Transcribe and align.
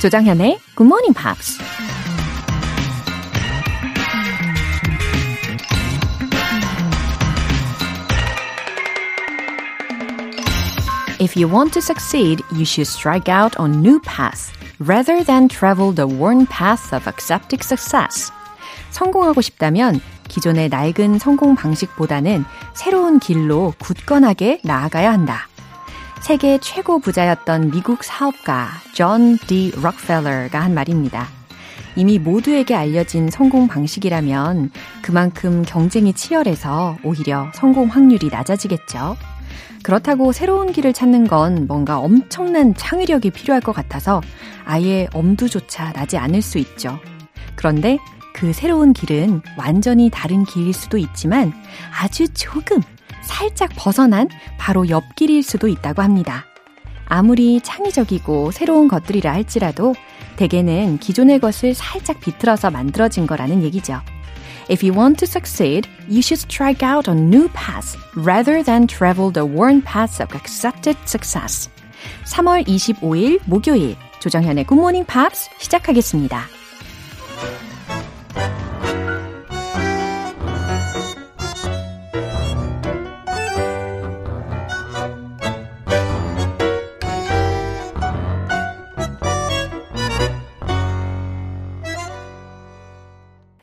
조장현의 0.00 0.58
Good 0.76 0.86
Morning 0.86 1.12
Pops. 1.12 1.58
If 11.20 11.36
you 11.36 11.52
want 11.52 11.74
to 11.74 11.82
succeed, 11.82 12.40
you 12.50 12.64
should 12.64 12.88
strike 12.88 13.28
out 13.28 13.60
on 13.60 13.82
new 13.82 14.00
paths 14.00 14.50
rather 14.80 15.22
than 15.22 15.50
travel 15.50 15.92
the 15.92 16.08
worn 16.08 16.46
path 16.46 16.94
of 16.94 17.06
accepted 17.06 17.62
success. 17.62 18.32
성공하고 18.88 19.42
싶다면 19.42 20.00
기존의 20.28 20.70
낡은 20.70 21.18
성공 21.18 21.54
방식보다는 21.54 22.46
새로운 22.72 23.18
길로 23.18 23.74
굳건하게 23.78 24.62
나아가야 24.64 25.12
한다. 25.12 25.49
세계 26.20 26.58
최고 26.58 26.98
부자였던 26.98 27.70
미국 27.70 28.04
사업가 28.04 28.68
존디 28.92 29.72
록펠러가 29.82 30.60
한 30.60 30.74
말입니다. 30.74 31.26
이미 31.96 32.18
모두에게 32.18 32.74
알려진 32.74 33.30
성공 33.30 33.66
방식이라면 33.66 34.70
그만큼 35.02 35.64
경쟁이 35.66 36.12
치열해서 36.12 36.98
오히려 37.02 37.50
성공 37.54 37.88
확률이 37.88 38.28
낮아지겠죠. 38.28 39.16
그렇다고 39.82 40.30
새로운 40.32 40.72
길을 40.72 40.92
찾는 40.92 41.26
건 41.26 41.66
뭔가 41.66 41.98
엄청난 41.98 42.74
창의력이 42.74 43.30
필요할 43.30 43.62
것 43.62 43.72
같아서 43.72 44.20
아예 44.64 45.08
엄두조차 45.14 45.92
나지 45.92 46.18
않을 46.18 46.42
수 46.42 46.58
있죠. 46.58 46.98
그런데 47.56 47.98
그 48.34 48.52
새로운 48.52 48.92
길은 48.92 49.42
완전히 49.56 50.10
다른 50.10 50.44
길일 50.44 50.72
수도 50.74 50.96
있지만 50.98 51.52
아주 51.98 52.28
조금 52.34 52.80
살짝 53.30 53.70
벗어난 53.76 54.28
바로 54.58 54.88
옆길일 54.88 55.42
수도 55.42 55.68
있다고 55.68 56.02
합니다. 56.02 56.44
아무리 57.06 57.60
창의적이고 57.60 58.50
새로운 58.50 58.88
것들이라 58.88 59.32
할지라도 59.32 59.94
대개는 60.36 60.98
기존의 60.98 61.38
것을 61.40 61.74
살짝 61.74 62.20
비틀어서 62.20 62.70
만들어진 62.70 63.26
거라는 63.26 63.62
얘기죠. 63.62 64.00
If 64.70 64.86
you 64.86 64.96
want 64.96 65.24
to 65.24 65.26
succeed, 65.26 65.88
you 66.08 66.18
should 66.18 66.42
strike 66.44 66.86
out 66.86 67.10
on 67.10 67.32
new 67.32 67.48
paths 67.48 67.96
rather 68.16 68.62
than 68.62 68.86
travel 68.86 69.32
the 69.32 69.46
worn 69.46 69.82
paths 69.82 70.22
of 70.22 70.34
accepted 70.36 70.98
success. 71.06 71.70
3월 72.26 72.66
25일 72.66 73.40
목요일 73.46 73.96
조정현의 74.20 74.66
Good 74.66 74.78
Morning 74.78 75.06
Pops 75.06 75.50
시작하겠습니다. 75.58 76.44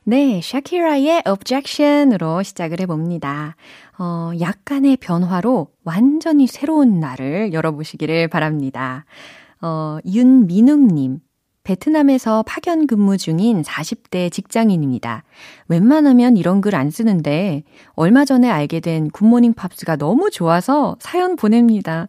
네, 0.10 0.40
샤키라의 0.42 1.24
Objection으로 1.26 2.42
시작을 2.42 2.80
해봅니다. 2.80 3.58
어, 4.00 4.32
약간의 4.40 4.96
변화로 4.98 5.68
완전히 5.84 6.48
새로운 6.48 7.02
날을 7.02 7.52
열어보시기를 7.52 8.30
바랍니다. 8.30 9.04
어, 9.62 9.98
윤민웅님. 10.06 11.20
베트남에서 11.66 12.44
파견 12.48 12.88
근무 12.88 13.18
중인 13.18 13.64
40대 13.64 14.32
직장인입니다. 14.32 15.26
웬만하면 15.68 16.38
이런 16.38 16.62
글 16.62 16.76
안 16.76 16.90
쓰는데 16.90 17.64
얼마 17.96 18.24
전에 18.24 18.50
알게 18.50 18.80
된 18.80 19.10
굿모닝 19.10 19.56
팝스가 19.56 19.98
너무 19.98 20.30
좋아서 20.32 20.96
사연 21.02 21.36
보냅니다. 21.36 22.08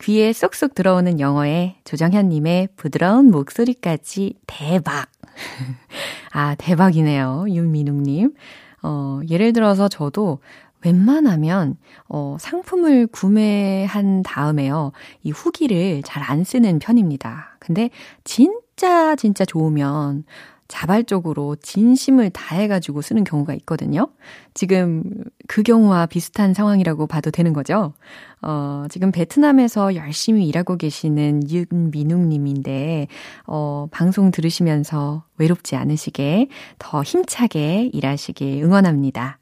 귀에 0.00 0.32
쏙쏙 0.32 0.76
들어오는 0.76 1.18
영어에 1.18 1.74
조정현님의 1.82 2.68
부드러운 2.76 3.32
목소리까지 3.32 4.34
대박! 4.46 5.11
아, 6.32 6.54
대박이네요. 6.56 7.46
윤민웅님. 7.48 8.34
어, 8.82 9.20
예를 9.30 9.52
들어서 9.52 9.88
저도 9.88 10.40
웬만하면, 10.84 11.76
어, 12.08 12.36
상품을 12.40 13.06
구매한 13.08 14.22
다음에요. 14.22 14.92
이 15.22 15.30
후기를 15.30 16.02
잘 16.04 16.22
안 16.24 16.42
쓰는 16.44 16.78
편입니다. 16.80 17.56
근데 17.60 17.90
진짜, 18.24 19.14
진짜 19.16 19.44
좋으면 19.44 20.24
자발적으로 20.72 21.54
진심을 21.56 22.30
다해가지고 22.30 23.02
쓰는 23.02 23.24
경우가 23.24 23.52
있거든요. 23.56 24.08
지금 24.54 25.04
그 25.46 25.62
경우와 25.62 26.06
비슷한 26.06 26.54
상황이라고 26.54 27.06
봐도 27.06 27.30
되는 27.30 27.52
거죠. 27.52 27.92
어, 28.40 28.86
지금 28.88 29.12
베트남에서 29.12 29.94
열심히 29.96 30.48
일하고 30.48 30.78
계시는 30.78 31.42
윤민웅님인데, 31.50 33.06
어, 33.46 33.86
방송 33.90 34.30
들으시면서 34.30 35.24
외롭지 35.36 35.76
않으시게 35.76 36.48
더 36.78 37.02
힘차게 37.02 37.90
일하시길 37.92 38.62
응원합니다. 38.64 39.38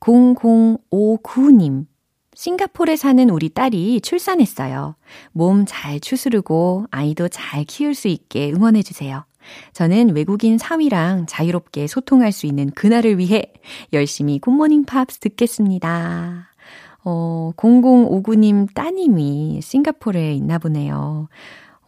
0059님. 0.00 1.86
싱가폴에 2.34 2.96
사는 2.96 3.30
우리 3.30 3.48
딸이 3.48 4.02
출산했어요. 4.02 4.94
몸 5.32 5.64
잘 5.66 6.00
추스르고 6.00 6.84
아이도 6.90 7.28
잘 7.28 7.64
키울 7.64 7.94
수 7.94 8.08
있게 8.08 8.52
응원해주세요. 8.52 9.24
저는 9.72 10.14
외국인 10.14 10.58
사위랑 10.58 11.26
자유롭게 11.26 11.86
소통할 11.86 12.32
수 12.32 12.46
있는 12.46 12.70
그날을 12.70 13.18
위해 13.18 13.52
열심히 13.92 14.38
굿모닝 14.38 14.84
팝스 14.84 15.18
듣겠습니다. 15.18 16.48
어, 17.04 17.52
0059님 17.56 18.74
따님이 18.74 19.60
싱가포르에 19.62 20.34
있나 20.34 20.58
보네요. 20.58 21.28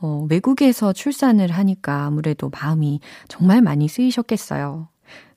어, 0.01 0.27
외국에서 0.29 0.93
출산을 0.93 1.51
하니까 1.51 2.05
아무래도 2.07 2.51
마음이 2.51 3.01
정말 3.29 3.63
많이 3.63 3.89
쓰이셨겠어요. 3.89 4.89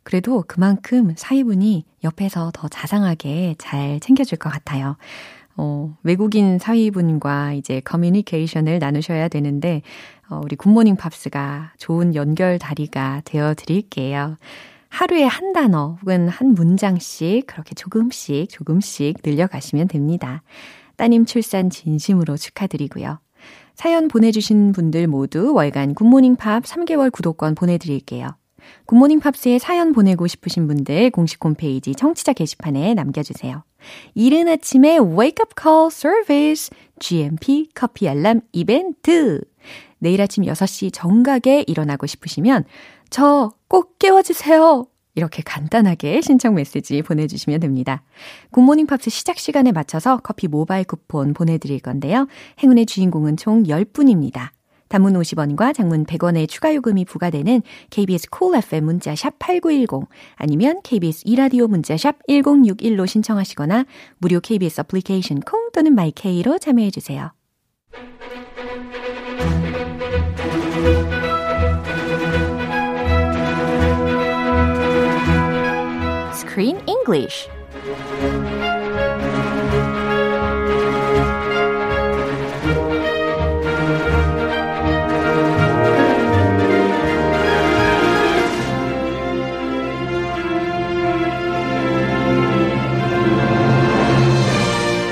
그래도 0.03 0.43
그만큼 0.47 1.13
사위분이 1.17 1.85
옆에서 2.03 2.51
더 2.53 2.67
자상하게 2.67 3.55
잘 3.57 3.99
챙겨줄 3.99 4.37
것 4.37 4.49
같아요. 4.49 4.97
어, 5.57 5.95
외국인 6.03 6.59
사위분과 6.59 7.53
이제 7.53 7.79
커뮤니케이션을 7.79 8.79
나누셔야 8.79 9.29
되는데, 9.29 9.81
어, 10.29 10.41
우리 10.43 10.55
굿모닝 10.55 10.95
팝스가 10.95 11.73
좋은 11.77 12.15
연결 12.15 12.57
다리가 12.59 13.21
되어 13.25 13.53
드릴게요. 13.53 14.37
하루에 14.89 15.23
한 15.23 15.53
단어 15.53 15.97
혹은 16.01 16.29
한 16.29 16.53
문장씩 16.53 17.47
그렇게 17.47 17.75
조금씩 17.75 18.49
조금씩 18.49 19.17
늘려가시면 19.23 19.87
됩니다. 19.87 20.41
따님 20.95 21.25
출산 21.25 21.69
진심으로 21.69 22.37
축하드리고요. 22.37 23.19
사연 23.73 24.07
보내주신 24.07 24.71
분들 24.71 25.07
모두 25.07 25.53
월간 25.53 25.95
굿모닝 25.95 26.37
팝 26.37 26.63
3개월 26.63 27.11
구독권 27.11 27.55
보내드릴게요. 27.55 28.29
굿모닝 28.85 29.19
팝스에 29.19 29.59
사연 29.59 29.93
보내고 29.93 30.27
싶으신 30.27 30.67
분들 30.67 31.11
공식 31.11 31.43
홈페이지 31.43 31.93
청취자 31.93 32.33
게시판에 32.33 32.93
남겨주세요. 32.93 33.63
이른 34.15 34.47
아침에 34.47 34.97
wake 34.97 35.41
up 35.41 35.53
call 35.61 35.87
service 35.87 36.69
GMP 36.99 37.69
커피 37.75 38.07
알람 38.09 38.41
이벤트 38.53 39.41
내일 40.05 40.21
아침 40.21 40.43
6시 40.45 40.91
정각에 40.93 41.65
일어나고 41.67 42.05
싶으시면 42.05 42.63
저 43.09 43.51
꼭 43.75 43.99
깨워주세요. 43.99 44.85
이렇게 45.15 45.41
간단하게 45.43 46.21
신청 46.21 46.55
메시지 46.55 47.01
보내주시면 47.01 47.59
됩니다. 47.59 48.03
굿모닝 48.51 48.85
팝스 48.85 49.09
시작 49.09 49.37
시간에 49.37 49.71
맞춰서 49.71 50.17
커피 50.23 50.47
모바일 50.47 50.85
쿠폰 50.85 51.33
보내드릴 51.33 51.79
건데요. 51.79 52.27
행운의 52.61 52.85
주인공은 52.85 53.37
총 53.37 53.63
10분입니다. 53.63 54.49
단문 54.87 55.13
50원과 55.13 55.73
장문 55.73 56.05
100원의 56.05 56.47
추가 56.47 56.73
요금이 56.73 57.03
부과되는 57.03 57.61
KBS 57.89 58.29
cool 58.29 58.63
FM 58.63 58.85
문자 58.85 59.15
샵 59.15 59.37
8910 59.39 60.07
아니면 60.35 60.79
KBS 60.83 61.23
2라디오 61.25 61.67
문자 61.67 61.97
샵 61.97 62.15
1061로 62.29 63.07
신청하시거나 63.07 63.85
무료 64.19 64.39
KBS 64.39 64.81
애플리케이션 64.81 65.39
콩 65.39 65.69
또는 65.73 65.95
마이케이로 65.95 66.59
참여해 66.59 66.91
주세요. 66.91 67.31
Screen 76.33 76.77
English 76.87 77.47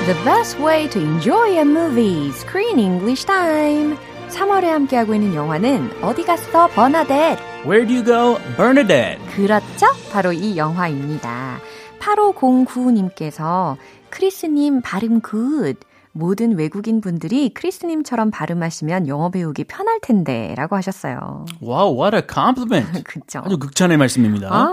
The 0.06 0.14
best 0.22 0.58
way 0.60 0.86
to 0.88 1.00
enjoy 1.00 1.58
a 1.58 1.64
movie, 1.64 2.30
Screen 2.30 2.78
English 2.78 3.24
Time. 3.24 3.98
3월에 4.34 4.64
함께하고 4.64 5.14
있는 5.14 5.32
영화는 5.34 6.02
어디 6.02 6.24
갔어, 6.24 6.66
버나뎃? 6.68 7.38
Where'd 7.64 7.94
you 7.94 8.04
go, 8.04 8.36
Bernadette? 8.56 9.24
그렇죠? 9.36 9.86
바로 10.12 10.32
이 10.32 10.56
영화입니다. 10.56 11.58
8509님께서 12.00 13.76
크리스님 14.10 14.82
발음 14.82 15.20
good. 15.20 15.76
모든 16.16 16.56
외국인 16.56 17.00
분들이 17.00 17.48
크리스님처럼 17.52 18.30
발음하시면 18.30 19.08
영어 19.08 19.30
배우기 19.30 19.64
편할 19.64 19.98
텐데 20.00 20.54
라고 20.56 20.76
하셨어요. 20.76 21.44
Wow, 21.60 22.00
what 22.00 22.16
a 22.16 22.22
compliment. 22.28 23.02
그쵸. 23.06 23.40
아주 23.44 23.58
극찬의 23.58 23.96
말씀입니다. 23.96 24.48
아, 24.52 24.68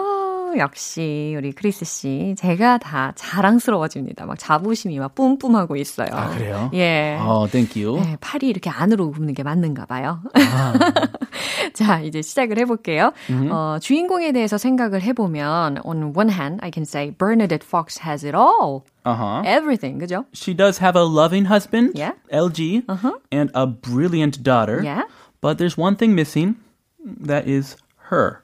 역시 0.57 1.33
우리 1.37 1.51
크리스 1.51 1.85
씨. 1.85 2.35
제가 2.37 2.77
다 2.77 3.11
자랑스러워집니다. 3.15 4.25
막 4.25 4.37
자부심이 4.39 4.99
막 4.99 5.15
뿜뿜하고 5.15 5.75
있어요. 5.75 6.07
아, 6.11 6.29
그래요? 6.29 6.69
예. 6.73 7.17
Oh, 7.21 7.49
thank 7.49 7.81
you. 7.81 7.99
네, 8.01 8.17
팔이 8.21 8.47
이렇게 8.47 8.69
안으로 8.69 9.11
굽는 9.11 9.33
게 9.33 9.43
맞는가 9.43 9.85
봐요. 9.85 10.19
아. 10.33 10.73
자, 11.73 11.99
이제 12.01 12.21
시작을 12.21 12.57
해볼게요. 12.59 13.11
어, 13.49 13.77
주인공에 13.81 14.31
대해서 14.31 14.57
생각을 14.57 15.01
해보면, 15.01 15.79
on 15.85 16.13
one 16.15 16.29
hand, 16.31 16.59
I 16.61 16.71
can 16.73 16.83
say 16.83 17.11
Bernadette 17.11 17.65
Fox 17.65 17.99
has 18.05 18.25
it 18.25 18.35
all. 18.35 18.83
Uh-huh. 19.05 19.41
Everything, 19.45 19.99
그죠? 19.99 20.25
She 20.33 20.53
does 20.55 20.79
have 20.81 20.95
a 20.99 21.03
loving 21.03 21.45
husband, 21.45 21.93
Yeah. 21.95 22.13
LG, 22.31 22.83
and 23.31 23.51
a 23.55 23.65
brilliant 23.65 24.43
daughter. 24.43 24.81
Yeah. 24.83 25.03
But 25.41 25.57
there's 25.57 25.77
one 25.77 25.95
thing 25.95 26.13
missing. 26.13 26.55
That 27.03 27.47
is 27.47 27.75
her. 28.11 28.41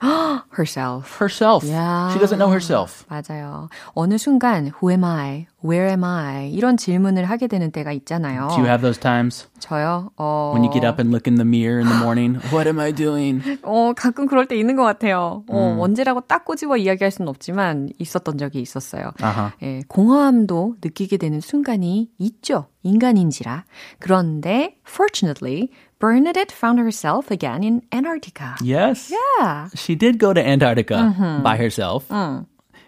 Herself. 0.49 1.17
herself. 1.19 1.63
Yeah. 1.63 2.11
She 2.13 2.19
doesn't 2.19 2.39
know 2.39 2.49
herself. 2.49 3.05
맞아요. 3.09 3.69
어느 3.93 4.17
순간, 4.17 4.71
who 4.81 4.89
am 4.89 5.03
I? 5.03 5.47
Where 5.63 5.89
am 5.89 6.03
I? 6.03 6.49
이런 6.51 6.77
질문을 6.77 7.25
하게 7.25 7.47
되는 7.47 7.71
때가 7.71 7.91
있잖아요. 7.91 8.47
Do 8.49 8.57
you 8.61 8.65
have 8.65 8.81
those 8.81 8.99
times 8.99 9.47
저요? 9.59 10.11
어, 10.17 10.53
when 10.53 10.63
you 10.63 10.71
get 10.71 10.85
up 10.85 10.99
and 10.99 11.11
look 11.11 11.27
in 11.29 11.35
the 11.35 11.45
mirror 11.45 11.79
in 11.79 11.87
the 11.87 11.99
morning? 11.99 12.39
What 12.53 12.67
am 12.67 12.79
I 12.79 12.91
doing? 12.93 13.41
어, 13.63 13.93
가끔 13.95 14.27
그럴 14.27 14.45
때 14.45 14.55
있는 14.55 14.75
것 14.75 14.83
같아요. 14.83 15.43
어, 15.49 15.77
언제라고 15.79 16.21
딱 16.21 16.45
꼬집어 16.45 16.77
이야기할 16.77 17.11
수는 17.11 17.27
없지만 17.27 17.89
있었던 17.99 18.37
적이 18.37 18.61
있었어요. 18.61 19.11
아하. 19.21 19.51
예, 19.63 19.81
공허함도 19.87 20.75
느끼게 20.83 21.17
되는 21.17 21.41
순간이 21.41 22.09
있죠. 22.17 22.67
인간인지라. 22.83 23.65
그런데, 23.99 24.77
fortunately, 24.87 25.69
Bernadette 25.98 26.50
found 26.50 26.78
herself 26.80 27.30
again 27.30 27.62
in 27.62 27.82
Antarctica. 27.92 28.56
Yes. 28.60 29.12
Yeah. 29.12 29.68
She 29.74 29.94
did 29.94 30.18
go 30.18 30.32
to 30.32 30.40
Antarctica 30.44 31.40
by 31.44 31.56
herself. 31.56 32.10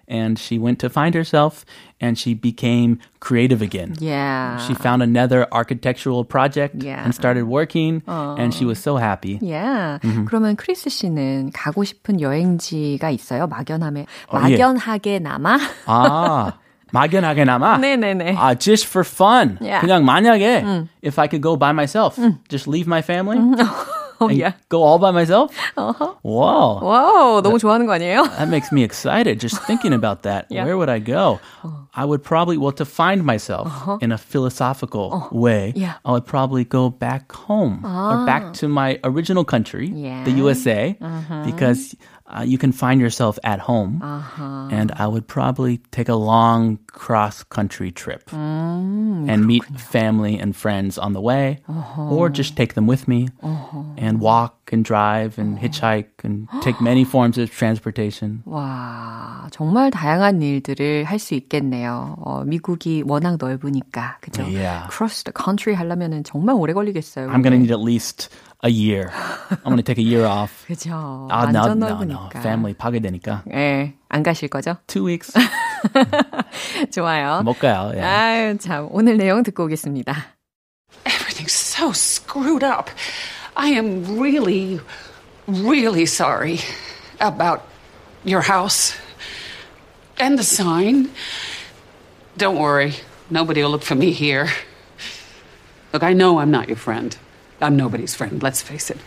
And 0.07 0.39
she 0.39 0.59
went 0.59 0.81
to 0.81 0.91
find 0.91 1.15
herself 1.15 1.65
and 1.99 2.19
she 2.19 2.35
became 2.35 2.99
creative 3.21 3.63
again. 3.63 3.95
Yeah. 3.99 4.59
She 4.67 4.75
found 4.75 5.03
another 5.03 5.49
architectural 5.51 6.25
project 6.27 6.83
Yeah. 6.83 7.03
and 7.03 7.15
started 7.15 7.45
working 7.49 8.03
and 8.07 8.53
she 8.53 8.67
was 8.67 8.79
so 8.79 8.97
happy. 8.99 9.39
Yeah. 9.41 10.01
그러면 10.29 10.57
크리스 10.57 10.91
씨는 10.91 11.53
가고 11.55 11.85
싶은 11.85 12.21
여행지가 12.21 13.09
있어요? 13.11 13.47
막연함에 13.47 14.05
어, 14.29 14.37
예. 14.37 14.41
막연하게 14.59 15.21
남아? 15.21 15.59
아, 15.87 16.53
막연하게나마? 16.93 17.79
네네네. 17.79 18.37
아, 18.37 18.55
just 18.59 18.87
for 18.87 19.05
fun. 19.05 19.59
Yeah. 19.61 19.81
그냥 19.81 20.05
만약에 20.05 20.87
if 21.03 21.19
I 21.19 21.27
could 21.27 21.43
go 21.43 21.57
by 21.57 21.73
myself, 21.73 22.19
just 22.49 22.69
leave 22.69 22.87
my 22.87 23.03
family 23.03 23.39
어, 24.21 24.29
and 24.31 24.39
yeah. 24.39 24.53
go 24.69 24.83
all 24.85 24.99
by 25.01 25.11
myself. 25.11 25.51
Wow. 26.23 26.79
와우, 26.83 27.43
너무 27.43 27.59
좋아하는 27.59 27.87
거 27.87 27.95
아니에요? 27.95 28.23
That 28.39 28.49
makes 28.49 28.71
me 28.71 28.85
excited 28.85 29.41
just 29.41 29.59
thinking 29.67 29.93
about 29.93 30.23
that. 30.23 30.47
Yeah. 30.51 30.65
Where 30.65 30.77
would 30.79 30.89
I 30.89 31.01
go? 31.01 31.41
I 31.97 32.05
would 32.05 32.23
probably, 32.23 32.57
well, 32.57 32.71
to 32.79 32.85
find 32.85 33.25
myself 33.25 33.67
in 34.01 34.13
a 34.13 34.19
philosophical 34.19 35.27
way, 35.33 35.73
Yeah. 35.75 35.95
I 36.05 36.13
would 36.13 36.27
probably 36.27 36.63
go 36.65 36.91
back 36.91 37.33
home 37.33 37.83
or 37.85 38.25
back 38.25 38.53
to 38.63 38.69
my 38.69 39.01
original 39.03 39.45
country, 39.45 39.91
Yeah. 39.91 40.23
the 40.23 40.31
USA, 40.39 40.95
because 41.45 41.97
uh, 42.29 42.43
you 42.43 42.57
can 42.57 42.73
find 42.73 43.01
yourself 43.01 43.39
at 43.45 43.61
home. 43.61 44.01
And 44.73 44.93
I 44.97 45.07
would 45.07 45.29
probably 45.29 45.79
take 45.91 46.09
a 46.09 46.15
long 46.15 46.79
cross 46.91 47.45
country 47.45 47.91
trip 47.91 48.33
and 48.33 49.47
meet 49.47 49.65
family 49.79 50.39
and 50.39 50.57
friends 50.57 50.97
on 50.97 51.13
the 51.13 51.21
way, 51.21 51.61
or 51.99 52.31
just 52.31 52.57
take 52.57 52.75
them 52.75 52.87
with 52.87 53.07
me 53.07 53.29
and 53.97 54.21
walk 54.21 54.73
and 54.73 54.83
drive 54.85 55.39
and 55.39 55.59
hitchhike 55.59 56.25
and 56.25 56.49
take 56.63 56.81
many 56.81 57.05
forms 57.05 57.37
of 57.37 57.51
transportation. 57.51 58.43
와, 58.47 59.47
정말 59.53 59.91
다양한 59.91 60.41
일들을 60.41 61.05
할 61.05 61.19
수 61.19 61.35
있겠네요. 61.35 62.17
어, 62.25 62.45
미국이 62.45 63.03
워낙 63.07 63.37
넓으니까, 63.39 64.17
그죠? 64.21 64.43
Yeah. 64.43 64.89
Cross 64.89 65.25
the 65.25 65.33
country 65.33 65.77
하려면은 65.77 66.25
정말 66.25 66.57
오래 66.57 66.73
걸리겠어요. 66.73 67.29
I'm 67.29 67.43
going 67.43 67.53
to 67.53 67.59
need 67.59 67.71
at 67.71 67.81
least 67.81 68.31
a 68.63 68.69
year. 68.71 69.13
I'm 69.51 69.59
going 69.65 69.77
to 69.77 69.83
take 69.83 69.99
a 69.99 70.03
year 70.03 70.25
off. 70.25 70.65
그죠? 70.67 70.91
아, 71.31 71.51
no, 71.53 71.61
완전 71.61 71.79
no, 71.79 71.89
no. 71.89 71.95
넓으니까. 71.97 72.41
Family 72.41 72.75
파괴되니까. 72.75 73.45
예, 73.53 73.95
안 74.09 74.23
가실 74.23 74.49
거죠? 74.49 74.79
Two 74.87 75.05
weeks. 75.05 75.33
좋아요. 76.91 77.43
못 77.45 77.59
가요. 77.59 77.93
Yeah. 77.93 78.05
아유, 78.07 78.59
참. 78.59 78.89
오늘 78.91 79.17
내용 79.19 79.43
듣고 79.43 79.65
오겠습니다. 79.65 80.15
Everything's 81.05 81.53
so 81.53 81.93
screwed 81.93 82.65
up. 82.65 82.91
I 83.57 83.69
am 83.69 84.19
really, 84.19 84.81
really 85.47 86.07
sorry 86.07 86.59
about 87.21 87.63
your 88.25 88.41
house 88.41 88.97
and 90.19 90.39
the 90.39 90.45
sign. 90.45 91.11
Don't 92.37 92.59
worry, 92.59 92.95
nobody 93.31 93.63
will 93.63 93.71
look 93.71 93.85
for 93.85 93.95
me 93.95 94.11
here. 94.11 94.49
Look, 95.93 96.03
I 96.03 96.15
know 96.15 96.39
I'm 96.39 96.51
not 96.51 96.67
your 96.69 96.77
friend. 96.79 97.17
I'm 97.62 97.76
nobody's 97.76 98.16
friend, 98.16 98.42
let's 98.42 98.62
face 98.62 98.90
it. 98.90 98.98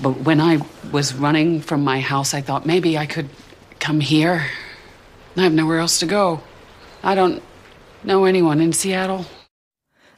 But 0.00 0.20
when 0.20 0.40
I 0.40 0.60
was 0.90 1.14
running 1.14 1.60
from 1.60 1.84
my 1.84 2.00
house, 2.00 2.34
I 2.34 2.40
thought 2.40 2.66
maybe 2.66 2.98
I 2.98 3.06
could 3.06 3.28
come 3.78 4.00
here. 4.00 4.46
I 5.36 5.42
have 5.42 5.52
nowhere 5.52 5.78
else 5.78 6.00
to 6.00 6.06
go. 6.06 6.42
I 7.02 7.14
don't 7.14 7.42
know 8.04 8.24
anyone 8.24 8.60
in 8.60 8.72
Seattle. 8.72 9.26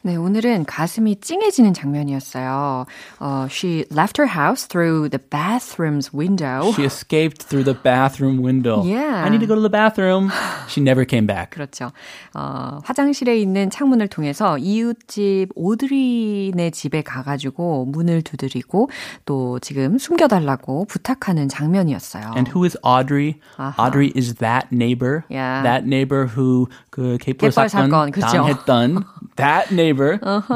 네, 0.07 0.17
오늘은 0.17 0.67
가슴이 0.67 1.17
찡해지는 1.17 1.73
장면이었어요. 1.73 2.85
어, 3.21 3.47
she 3.49 3.87
left 3.91 4.21
her 4.21 4.29
house 4.29 4.69
through 4.69 5.09
the 5.09 5.19
bathroom's 5.19 6.13
window. 6.13 6.73
She 6.75 6.85
escaped 6.85 7.49
through 7.49 7.65
the 7.65 7.73
bathroom 7.73 8.45
window. 8.45 8.85
Yeah. 8.85 9.25
I 9.25 9.31
need 9.31 9.41
to 9.41 9.47
go 9.47 9.55
to 9.55 9.63
the 9.63 9.73
bathroom. 9.73 10.31
She 10.69 10.83
never 10.83 11.07
came 11.09 11.27
back. 11.27 11.53
그렇죠. 11.57 11.91
어, 12.35 12.81
화장실에 12.85 13.39
있는 13.41 13.71
창문을 13.71 14.09
통해서 14.09 14.59
이웃집 14.59 15.49
오드리네 15.55 16.69
집에 16.73 17.01
가가지고 17.01 17.87
문을 17.87 18.21
두드리고 18.21 18.91
또 19.25 19.59
지금 19.61 19.97
숨겨달라고 19.97 20.85
부탁하는 20.85 21.49
장면이었어요. 21.49 22.35
And 22.37 22.51
who 22.51 22.65
is 22.65 22.77
Audrey? 22.85 23.41
Audrey 23.79 24.13
is 24.15 24.35
that 24.35 24.69
neighbor. 24.71 25.25
Yeah. 25.31 25.63
That 25.63 25.87
neighbor 25.87 26.27
who 26.27 26.69
그 26.91 27.17
개벌 27.17 27.51
사건 27.51 27.69
사건, 27.89 28.11
그쵸. 28.11 28.27
당했던 28.27 29.05
that 29.37 29.73
neighbor. 29.73 29.94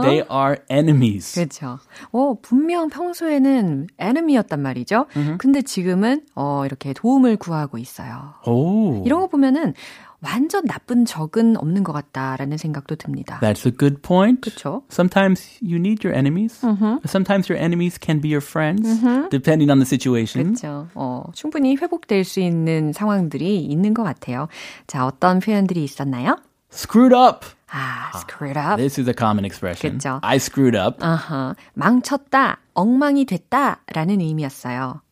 They 0.02 0.24
are 0.30 0.56
enemies. 0.68 1.34
그렇죠. 1.34 1.78
어, 2.12 2.34
분명 2.40 2.88
평소에는 2.88 3.88
enemy였단 3.98 4.60
말이죠. 4.60 5.06
근데 5.38 5.62
지금은 5.62 6.22
어, 6.34 6.64
이렇게 6.66 6.92
도움을 6.92 7.36
구하고 7.36 7.78
있어요. 7.78 8.34
Oh. 8.46 9.02
이런 9.04 9.20
거 9.20 9.26
보면은 9.28 9.74
완전 10.20 10.64
나쁜 10.64 11.04
적은 11.04 11.56
없는 11.56 11.84
것 11.84 11.92
같다라는 11.92 12.56
생각도 12.56 12.96
듭니다. 12.96 13.38
That's 13.40 13.64
a 13.66 13.72
good 13.72 14.02
point. 14.02 14.50
그쵸? 14.50 14.82
Sometimes 14.90 15.60
you 15.62 15.76
need 15.76 16.04
your 16.04 16.16
enemies. 16.18 16.58
Sometimes 17.06 17.48
your 17.48 17.62
enemies 17.62 18.00
can 18.02 18.20
be 18.20 18.28
your 18.28 18.44
friends, 18.44 18.82
depending 19.30 19.70
on 19.70 19.78
the 19.78 19.86
situation. 19.86 20.54
그렇죠. 20.56 20.88
어, 20.96 21.22
충분히 21.34 21.76
회복될 21.76 22.24
수 22.24 22.40
있는 22.40 22.92
상황들이 22.92 23.64
있는 23.64 23.94
것 23.94 24.02
같아요. 24.02 24.48
자, 24.88 25.06
어떤 25.06 25.38
표현들이 25.38 25.84
있었나요? 25.84 26.36
Screwed 26.72 27.14
up. 27.14 27.46
아, 27.70 28.10
screwed 28.14 28.56
up. 28.58 28.76
This 28.76 28.98
is 29.00 29.08
a 29.08 29.14
common 29.14 29.44
expression. 29.44 29.98
그쵸. 29.98 30.20
I 30.22 30.36
screwed 30.36 30.76
up. 30.76 31.02
아하, 31.04 31.54
망쳤다, 31.74 32.58
엉망이 32.74 33.24
됐다 33.24 33.80
라는 33.92 34.20
의미였어요. 34.20 35.02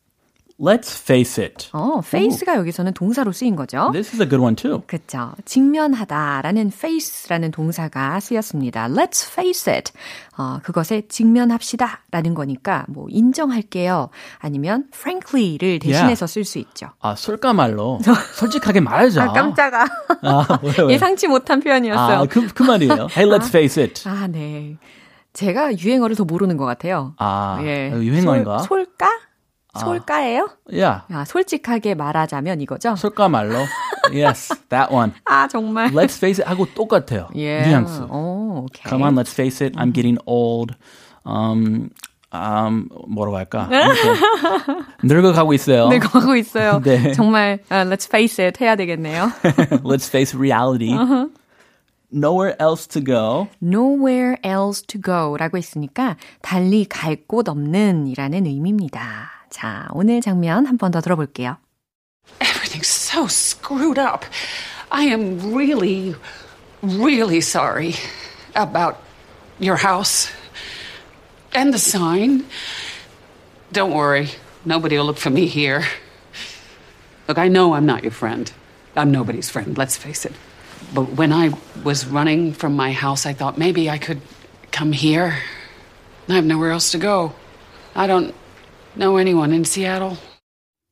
Let's 0.59 0.99
face 1.03 1.43
it. 1.43 1.69
어, 1.73 1.99
face가 1.99 2.57
여기서는 2.57 2.95
동사로 2.95 3.33
쓰인 3.33 3.57
거죠. 3.57 3.91
This 3.93 4.15
is 4.15 4.23
a 4.23 4.29
good 4.29 4.43
one 4.43 4.57
too. 4.57 4.81
그쵸. 4.87 5.33
직면하다라는 5.45 6.69
face라는 6.69 7.51
동사가 7.51 8.19
쓰였습니다. 8.21 8.89
Let's 8.89 9.31
face 9.31 9.71
it. 9.71 9.93
어, 10.39 10.59
그것에 10.63 11.03
직면합시다라는 11.09 12.35
거니까 12.35 12.87
뭐 12.89 13.07
인정할게요. 13.11 14.09
아니면 14.39 14.85
frankly를 14.95 15.79
대신해서 15.79 16.27
쓸수 16.27 16.59
있죠. 16.59 16.89
아, 17.01 17.15
솔까말로 17.15 17.99
솔직하게 18.37 18.81
말하자. 18.81 19.25
아, 19.25 19.33
깜짝아. 19.33 19.85
아, 20.23 20.59
왜, 20.63 20.73
왜? 20.85 20.95
예상치 20.95 21.29
못한 21.29 21.61
표현이었어요. 21.61 22.19
아, 22.21 22.25
그, 22.25 22.49
그 22.49 22.63
말이에요. 22.63 23.09
Hey, 23.17 23.31
let's 23.31 23.49
face 23.49 23.83
it. 23.83 24.09
아, 24.09 24.27
네. 24.27 24.79
제가 25.35 25.77
유행어를 25.77 26.17
더 26.17 26.25
모르는 26.25 26.57
것 26.57 26.65
같아요. 26.65 27.13
아, 27.19 27.59
예. 27.63 27.91
유행어인가? 27.93 28.59
솔, 28.61 28.86
솔까? 29.77 29.85
솔까예요? 29.85 30.49
야, 30.79 31.05
아, 31.13 31.25
솔직하게 31.25 31.95
말하자면 31.95 32.61
이거죠? 32.61 32.97
솔까 32.97 33.29
말로. 33.29 33.55
Yes, 34.13 34.55
that 34.69 34.93
one. 34.93 35.13
아, 35.25 35.49
정말. 35.49 35.91
Let's 35.91 36.17
face 36.17 36.43
it 36.43 36.49
하고 36.49 36.67
똑같아요. 36.75 37.29
예. 37.37 37.63
뉘앙스. 37.63 38.03
오, 38.11 38.65
오케이. 38.67 38.83
Come 38.89 39.03
on, 39.05 39.15
let's 39.15 39.33
face 39.33 39.65
it. 39.65 39.77
I'm 39.79 39.93
getting 39.93 40.19
old. 40.27 40.75
Um, 41.25 41.91
um, 42.33 42.89
뭐라고 43.09 43.37
할까? 43.37 43.69
늙어가고 45.03 45.53
있어요. 45.55 45.89
네, 45.89 45.99
가고 45.99 46.37
있어요. 46.37 46.81
네. 46.85 47.13
정말 47.13 47.59
uh, 47.71 47.85
let's 47.89 48.07
face 48.07 48.39
it 48.45 48.63
해야 48.63 48.77
되겠네요. 48.77 49.31
let's 49.85 50.09
face 50.09 50.35
reality. 50.37 50.93
nowhere 52.13 52.55
else 52.61 52.87
to 52.87 53.01
go. 53.01 53.49
nowhere 53.61 54.37
else 54.45 54.83
to 54.87 55.01
go 55.01 55.37
라고 55.37 55.59
했으니까 55.59 56.17
달리 56.43 56.85
갈 56.85 57.17
곳 57.27 57.49
없는 57.49 58.07
이라는 58.07 58.47
의미입니다. 58.47 59.31
자, 59.56 59.88
오늘 59.92 60.22
장면 60.22 60.66
한 60.66 60.78
번 60.78 60.92
더 60.92 61.02
들어볼게요. 61.02 61.58
Everything's 62.40 62.88
so 62.88 63.28
screwed 63.28 64.00
up. 64.00 64.26
I 64.92 65.06
am 65.06 65.54
really, 65.54 66.16
really 66.82 67.42
sorry 67.42 67.96
about 68.56 68.98
your 69.60 69.78
house 69.78 70.30
and 71.54 71.74
the 71.74 71.80
sign. 71.80 72.46
Don't 73.72 73.94
worry, 73.94 74.30
nobody 74.66 74.98
will 74.98 75.06
look 75.06 75.18
for 75.18 75.30
me 75.30 75.48
here. 75.48 75.84
Look, 77.28 77.38
I 77.38 77.48
know 77.48 77.74
I'm 77.74 77.86
not 77.86 78.04
your 78.04 78.12
friend. 78.12 78.52
I'm 78.96 79.12
nobody's 79.12 79.50
friend, 79.50 79.78
let's 79.78 79.96
face 79.96 80.26
it. 80.26 80.34
But 80.94 81.14
when 81.16 81.32
I 81.32 81.52
was 81.84 82.06
running 82.06 82.52
from 82.54 82.76
my 82.76 82.92
house, 82.92 83.26
I 83.26 83.34
thought 83.34 83.58
maybe 83.58 83.90
I 83.90 83.98
could 83.98 84.20
come 84.72 84.92
here. 84.92 85.38
I 86.28 86.36
have 86.36 86.46
nowhere 86.46 86.72
else 86.72 86.92
to 86.92 86.98
go. 86.98 87.34
I 87.96 88.08
don't 88.08 88.34
know 88.97 89.17
anyone 89.17 89.53
in 89.53 89.65
Seattle. 89.65 90.17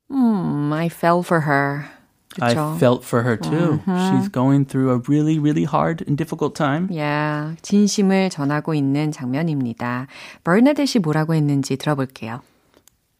Hmm, 0.09 0.71
I 0.71 0.89
fell 0.89 1.23
for 1.23 1.41
her. 1.41 1.89
그쵸? 2.35 2.75
I 2.75 2.77
felt 2.77 3.03
for 3.05 3.23
her 3.23 3.37
too. 3.37 3.79
Mm-hmm. 3.85 4.19
She's 4.19 4.27
going 4.29 4.65
through 4.65 4.91
a 4.91 4.97
really, 5.07 5.39
really 5.39 5.63
hard 5.63 6.03
and 6.05 6.17
difficult 6.17 6.53
time. 6.53 6.89
Yeah, 6.91 7.55
진심을 7.61 8.29
전하고 8.29 8.73
있는 8.73 9.11
장면입니다. 9.11 10.07
버나데시 10.43 10.99
뭐라고 10.99 11.33
했는지 11.33 11.77
들어볼게요. 11.77 12.41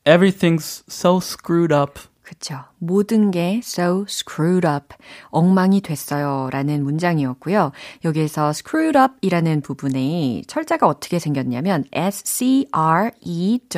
Everything's 0.05 0.83
so 0.89 1.19
screwed 1.19 1.73
up. 1.73 1.99
그쵸. 2.23 2.65
모든 2.77 3.31
게 3.31 3.61
so 3.63 4.05
screwed 4.07 4.67
up, 4.67 4.95
엉망이 5.29 5.81
됐어요 5.81 6.49
라는 6.51 6.83
문장이었고요. 6.83 7.71
여기에서 8.03 8.49
screwed 8.49 8.97
up 8.97 9.13
이라는 9.21 9.61
부분에 9.61 10.41
철자가 10.47 10.87
어떻게 10.87 11.19
생겼냐면 11.19 11.83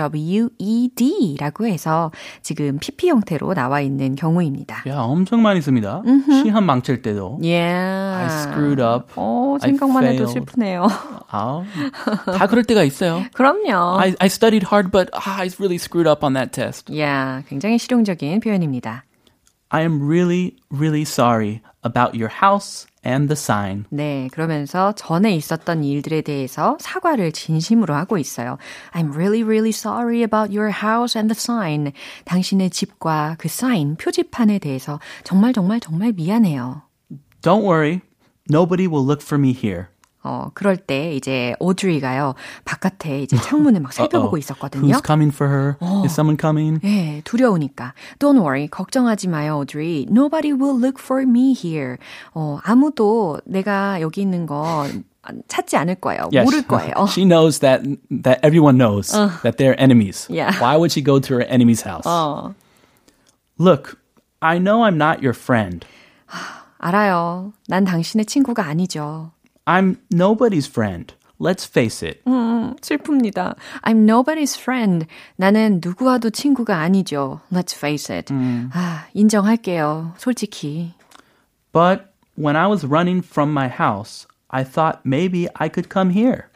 S-C-R-E-W-E-D 0.07 1.37
라고 1.39 1.67
해서 1.67 2.11
지금 2.41 2.77
PP 2.79 3.09
형태로 3.09 3.53
나와 3.53 3.81
있는 3.81 4.15
경우입니다. 4.15 4.83
야, 4.87 4.99
엄청 4.99 5.41
많이 5.41 5.61
씁니다. 5.61 6.01
시험 6.43 6.65
망칠 6.65 7.01
때도. 7.01 7.39
Yeah. 7.41 8.17
I 8.17 8.25
screwed 8.41 8.81
up. 8.81 9.13
어, 9.15 9.57
생각만 9.61 10.05
해도 10.05 10.27
슬프네요. 10.27 10.87
아, 11.29 11.63
다 12.37 12.47
그럴 12.47 12.63
때가 12.63 12.83
있어요. 12.83 13.23
그럼요. 13.33 13.99
I, 13.99 14.15
I 14.19 14.27
studied 14.27 14.65
hard, 14.65 14.91
but 14.91 15.09
ah, 15.13 15.41
I 15.41 15.49
really 15.59 15.77
screwed 15.77 16.07
up 16.09 16.23
on 16.23 16.33
that 16.33 16.51
test. 16.51 16.89
Yeah, 16.91 17.43
굉장히 17.47 17.77
실용적인 17.77 18.39
표현입니다. 18.39 18.96
I 19.70 19.82
am 19.82 20.06
really, 20.06 20.56
really 20.70 21.04
sorry 21.04 21.62
about 21.82 22.14
your 22.14 22.28
house 22.28 22.86
and 23.04 23.28
the 23.28 23.36
sign. 23.36 23.86
네, 23.90 24.28
그러면서 24.30 24.92
전에 24.92 25.34
있었던 25.34 25.82
일들에 25.82 26.20
대해서 26.20 26.76
사과를 26.78 27.32
진심으로 27.32 27.94
하고 27.94 28.18
있어요. 28.18 28.58
I'm 28.92 29.14
really, 29.14 29.42
really 29.42 29.70
sorry 29.70 30.22
about 30.22 30.54
your 30.54 30.70
house 30.70 31.18
and 31.18 31.32
the 31.32 31.38
sign. 31.38 31.92
당신의 32.26 32.68
집과 32.70 33.36
그 33.38 33.48
사인, 33.48 33.96
표지판에 33.96 34.58
대해서 34.58 35.00
정말 35.24 35.54
정말 35.54 35.80
정말 35.80 36.12
미안해요. 36.12 36.82
Don't 37.40 37.64
worry. 37.64 38.02
Nobody 38.50 38.86
will 38.86 39.04
look 39.04 39.22
for 39.22 39.40
me 39.40 39.52
here. 39.52 39.88
어, 40.23 40.49
그럴 40.53 40.75
때 40.77 41.13
이제 41.13 41.55
오드리가요. 41.59 42.33
바깥에 42.65 43.21
이제 43.21 43.37
창문을 43.37 43.79
막 43.81 43.93
살펴보고 43.93 44.37
있었거든요. 44.37 44.93
Who's 44.93 45.05
coming 45.05 45.33
for 45.33 45.51
her? 45.53 45.75
어, 45.79 46.03
Is 46.05 46.13
someone 46.13 46.37
coming? 46.39 46.79
네, 46.83 47.21
두려우니까. 47.23 47.93
Don't 48.19 48.37
worry. 48.39 48.67
걱정하지 48.67 49.27
마요, 49.29 49.59
오드리. 49.59 50.07
Nobody 50.09 50.51
will 50.53 50.75
look 50.77 50.99
for 51.01 51.23
me 51.23 51.53
here. 51.53 51.97
어, 52.33 52.59
아무도 52.63 53.39
내가 53.45 54.01
여기 54.01 54.21
있는 54.21 54.45
거 54.45 54.85
찾지 55.47 55.75
않을 55.77 55.95
거예요. 55.95 56.29
Yes. 56.33 56.45
모를 56.45 56.63
거예요. 56.67 56.93
She 57.09 57.25
knows 57.25 57.59
that 57.59 57.83
that 58.23 58.39
everyone 58.43 58.77
knows 58.77 59.13
uh, 59.15 59.29
that 59.43 59.57
they're 59.57 59.75
enemies. 59.79 60.27
Yeah. 60.29 60.51
Why 60.59 60.75
would 60.77 60.91
she 60.91 61.01
go 61.03 61.19
to 61.19 61.35
her 61.35 61.43
enemy's 61.47 61.81
house? 61.83 62.05
어. 62.07 62.53
Look, 63.59 63.97
I 64.41 64.57
know 64.59 64.83
I'm 64.83 64.97
not 64.97 65.21
your 65.21 65.33
friend. 65.33 65.85
알아요. 66.79 67.53
난 67.67 67.83
당신의 67.85 68.25
친구가 68.25 68.63
아니죠. 68.65 69.31
I'm 69.66 69.98
nobody's 70.10 70.66
friend. 70.66 71.12
Let's 71.38 71.64
face 71.66 72.02
it. 72.02 72.22
음, 72.26 72.76
슬픕니다. 72.80 73.56
I'm 73.82 74.04
nobody's 74.08 74.56
friend. 74.56 75.06
나는 75.36 75.80
누구와도 75.82 76.30
친구가 76.30 76.78
아니죠. 76.78 77.40
Let's 77.52 77.74
face 77.76 78.14
it. 78.14 78.32
음. 78.32 78.70
아, 78.72 79.06
인정할게요. 79.14 80.14
솔직히. 80.18 80.94
But 81.72 82.12
when 82.36 82.56
I 82.56 82.66
was 82.68 82.84
running 82.86 83.22
from 83.22 83.50
my 83.52 83.68
house, 83.68 84.26
I 84.50 84.62
thought 84.62 85.00
maybe 85.04 85.48
I 85.58 85.68
could 85.68 85.88
come 85.88 86.10
here. 86.10 86.48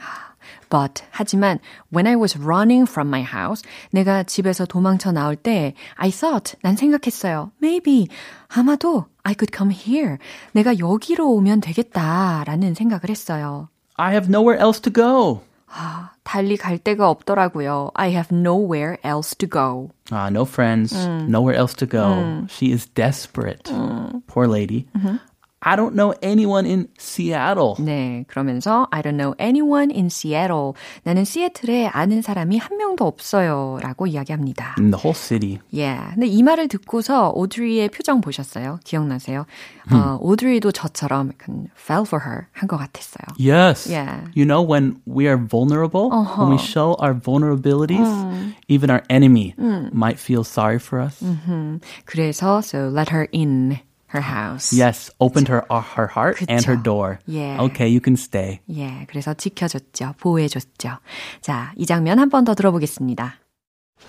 But 0.71 1.05
하지만 1.11 1.59
when 1.93 2.07
I 2.07 2.17
was 2.17 2.39
running 2.39 2.89
from 2.89 3.09
my 3.09 3.23
house, 3.23 3.63
내가 3.91 4.23
집에서 4.23 4.67
도망쳐 4.67 5.13
나올 5.13 5.37
때 5.37 5.75
I 5.97 6.11
thought 6.11 6.57
난 6.63 6.77
생각했어요. 6.77 7.53
Maybe 7.63 8.09
아마도 8.49 9.07
I 9.23 9.35
could 9.39 9.51
come 9.55 9.73
here. 9.73 10.19
내가 10.53 10.79
여기로 10.79 11.31
오면 11.33 11.61
되겠다라는 11.61 12.75
생각을 12.75 13.11
했어요. 13.11 13.69
I 13.97 14.13
have 14.13 14.29
nowhere 14.29 14.61
else 14.61 14.81
to 14.83 14.93
go. 14.93 15.43
아, 15.69 16.11
달리 16.23 16.57
갈 16.57 16.79
데가 16.79 17.11
없더라고요. 17.11 17.91
I 17.95 18.11
have 18.11 18.35
nowhere 18.35 18.97
else 19.05 19.35
to 19.37 19.49
go. 19.49 19.91
Ah, 20.11 20.29
no 20.29 20.43
friends, 20.43 20.95
음. 20.95 21.27
nowhere 21.29 21.59
else 21.59 21.75
to 21.75 21.87
go. 21.87 22.15
음. 22.15 22.47
She 22.49 22.73
is 22.73 22.87
desperate. 22.95 23.71
음. 23.73 24.23
Poor 24.27 24.49
lady. 24.49 24.87
음흠. 24.95 25.19
I 25.63 25.75
don't 25.75 25.97
know 25.97 26.15
anyone 26.23 26.65
in 26.65 26.87
Seattle. 26.97 27.75
네, 27.81 28.25
그러면서 28.29 28.87
I 28.93 29.03
don't 29.03 29.17
know 29.17 29.35
anyone 29.41 29.91
in 29.93 30.07
Seattle. 30.07 30.75
나는 31.03 31.25
시애틀에 31.25 31.89
아는 31.89 32.23
사람이 32.23 32.57
한 32.59 32.77
명도 32.77 33.05
없어요라고 33.05 34.07
이야기합니다. 34.07 34.77
In 34.79 34.93
the 34.93 35.01
whole 35.03 35.17
city. 35.17 35.59
Yeah. 35.73 36.13
근데 36.15 36.29
이 36.29 36.43
말을 36.45 36.69
듣고서 36.69 37.33
오드리의 37.35 37.89
표정 37.89 38.21
보셨어요? 38.21 38.79
기억나세요? 38.85 39.47
음. 39.91 39.97
어, 39.97 40.19
오드리도 40.21 40.71
저처럼 40.71 41.33
약간 41.33 41.67
fell 41.77 42.05
for 42.07 42.23
her 42.25 42.47
한 42.53 42.69
것 42.69 42.77
같았어요. 42.77 43.27
Yes. 43.37 43.91
Yeah. 43.91 44.29
You 44.37 44.45
know 44.45 44.63
when 44.63 45.01
we 45.05 45.27
are 45.27 45.39
vulnerable, 45.39 46.13
uh-huh. 46.13 46.45
when 46.45 46.53
we 46.53 46.59
show 46.59 46.95
our 47.01 47.15
vulnerabilities, 47.15 48.07
음. 48.07 48.55
even 48.69 48.91
our 48.91 49.03
enemy 49.11 49.55
음. 49.59 49.91
might 49.93 50.21
feel 50.21 50.45
sorry 50.45 50.79
for 50.79 51.01
us. 51.03 51.19
음흠. 51.25 51.81
그래서 52.05 52.59
so 52.63 52.89
let 52.95 53.09
her 53.11 53.27
in. 53.33 53.81
her 54.11 54.21
house. 54.21 54.73
Yes, 54.73 55.11
opened 55.21 55.49
her 55.49 55.65
her 55.71 56.07
heart 56.07 56.37
그쵸. 56.39 56.47
and 56.49 56.65
her 56.65 56.77
door. 56.77 57.19
예. 57.29 57.59
Okay, 57.59 57.89
you 57.89 58.01
can 58.01 58.15
stay. 58.17 58.61
예, 58.71 59.07
그래서 59.09 59.35
지켜줬죠. 59.35 60.15
보호해줬죠. 60.21 60.99
자, 61.43 61.73
이 61.77 61.85
장면 61.87 62.19
한 62.19 62.29
번 62.31 62.45
더 62.45 62.55
들어보겠습니다. 62.55 63.35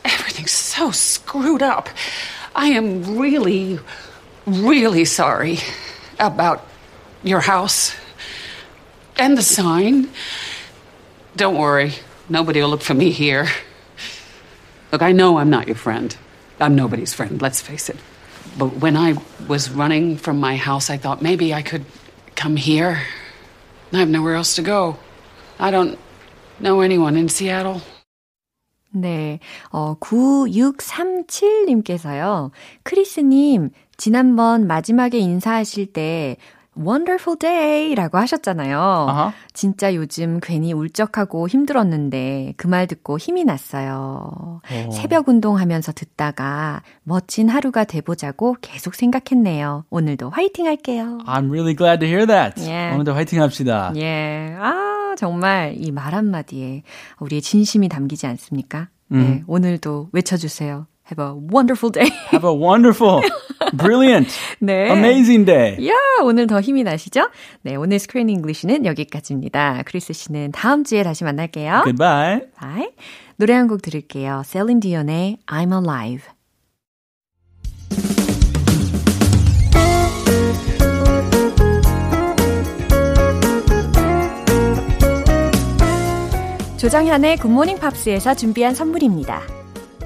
Everything's 0.04 0.52
so 0.52 0.92
screwed 0.92 1.64
up. 1.64 1.90
I 2.56 2.68
am 2.70 3.18
really, 3.18 3.80
really 4.46 5.04
sorry 5.06 5.58
about 6.20 6.62
your 7.24 7.42
house 7.42 7.94
and 9.18 9.38
the 9.38 9.44
sign. 9.44 10.10
Don't 11.36 11.58
worry, 11.58 11.94
nobody 12.30 12.62
will 12.62 12.70
look 12.70 12.82
for 12.84 12.94
me 12.96 13.12
here. 13.12 13.48
Look, 14.92 15.02
I 15.02 15.12
know 15.12 15.38
I'm 15.38 15.50
not 15.50 15.68
your 15.68 15.76
friend. 15.76 16.16
I'm 16.60 16.76
nobody's 16.76 17.14
friend, 17.14 17.42
let's 17.42 17.62
face 17.62 17.90
it. 17.90 17.98
But 18.59 18.81
when 18.81 18.97
I 18.97 19.15
was 19.49 19.71
running 19.71 20.17
from 20.17 20.39
my 20.39 20.57
house, 20.57 20.91
I 20.91 20.99
thought 20.99 21.23
maybe 21.23 21.55
I 21.55 21.63
could 21.63 21.85
come 22.35 22.57
here. 22.57 22.99
I 23.93 23.99
have 23.99 24.09
nowhere 24.09 24.35
else 24.35 24.57
to 24.57 24.63
go. 24.63 24.97
I 25.59 25.71
don't 25.71 25.99
know 26.61 26.81
anyone 26.81 27.17
in 27.17 27.29
Seattle. 27.29 27.81
네, 28.95 29.41
어, 29.71 29.97
9637님께서요. 29.99 32.51
크리스님, 32.83 33.71
지난번 33.97 34.67
마지막에 34.67 35.19
인사하실 35.19 35.95
때 35.95 36.37
wonderful 36.77 37.37
day라고 37.39 38.19
하셨잖아요. 38.19 39.07
Uh-huh. 39.09 39.33
진짜 39.53 39.95
요즘 39.95 40.41
괜히 40.43 40.73
울적하고 40.73 41.49
힘들었는데 41.49 42.55
그 42.57 42.67
말 42.69 42.87
듣고 42.87 43.19
힘이 43.19 43.45
났어요. 43.45 44.61
Oh. 44.71 44.97
새벽 44.97 45.29
운동하면서 45.29 45.93
듣다가 45.93 46.83
멋진 47.03 47.49
하루가 47.49 47.85
돼보자고 47.85 48.57
계속 48.61 48.95
생각했네요. 48.95 49.85
오늘도 49.91 50.31
화이팅 50.31 50.67
할게요. 50.67 51.19
I'm 51.27 51.51
really 51.51 51.75
glad 51.77 52.01
to 52.01 52.09
hear 52.09 52.27
that. 52.27 52.59
Yeah. 52.61 52.95
오늘도 52.95 53.13
화이팅 53.15 53.43
합시다. 53.43 53.93
예. 53.97 54.03
Yeah. 54.03 54.57
아, 54.61 55.15
정말 55.19 55.75
이 55.77 55.91
말 55.93 56.15
한마디에 56.15 56.83
우리의 57.21 57.43
진심이 57.43 57.89
담기지 57.89 58.27
않습니까? 58.27 58.89
음. 59.13 59.19
네, 59.21 59.43
오늘도 59.47 60.09
외쳐주세요. 60.13 60.87
Have 61.11 61.23
a 61.23 61.33
wonderful 61.53 61.93
day. 61.93 62.09
Have 62.33 62.49
a 62.49 62.55
wonderful, 62.55 63.21
Brilliant. 63.77 64.29
네. 64.61 64.91
Amazing 64.91 65.45
day. 65.47 65.89
야, 65.89 65.95
오늘 66.23 66.47
더 66.47 66.61
힘이 66.61 66.83
나시죠? 66.83 67.29
네, 67.63 67.75
오늘 67.77 67.99
Screen 67.99 68.29
English는 68.29 68.85
여기까지입니다. 68.87 69.83
크리스 69.87 70.13
씨는 70.13 70.53
다음 70.53 70.85
주에 70.85 71.03
다시 71.03 71.25
만날게요. 71.25 71.83
Goodbye. 71.85 72.43
Bye. 72.61 72.91
노래 73.37 73.55
한 73.55 73.69
곡 73.69 73.83
들을게요. 73.83 74.43
셀린 74.45 74.81
디온의 74.81 75.39
I'm 75.47 75.73
Alive. 75.73 76.25
조정현의 86.79 87.37
굿모닝 87.39 87.79
팝스에서 87.79 88.35
준비한 88.35 88.75
선물입니다. 88.75 89.41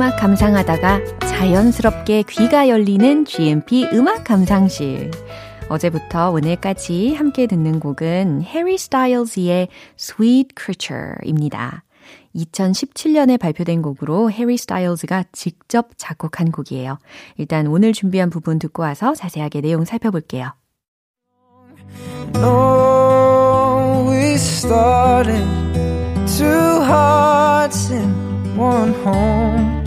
음악 0.00 0.16
감상하다가 0.16 1.18
자연스럽게 1.18 2.24
귀가 2.30 2.70
열리는 2.70 3.26
GMP 3.26 3.86
음악 3.92 4.24
감상실. 4.24 5.10
어제부터 5.68 6.30
오늘까지 6.30 7.12
함께 7.12 7.46
듣는 7.46 7.80
곡은 7.80 8.40
해리 8.40 8.78
스타일즈의 8.78 9.68
Sweet 9.98 10.54
Creature입니다. 10.58 11.84
2017년에 12.34 13.38
발표된 13.38 13.82
곡으로 13.82 14.30
해리 14.30 14.56
스타일즈가 14.56 15.24
직접 15.32 15.90
작곡한 15.98 16.50
곡이에요. 16.50 16.98
일단 17.36 17.66
오늘 17.66 17.92
준비한 17.92 18.30
부분 18.30 18.58
듣고 18.58 18.80
와서 18.80 19.14
자세하게 19.14 19.60
내용 19.60 19.84
살펴볼게요. 19.84 20.54
No, 22.36 24.06
we 24.08 24.32
started 24.36 25.44
two 26.26 26.80
hearts 26.86 27.92
in 27.92 28.56
one 28.56 28.94
home. 29.04 29.79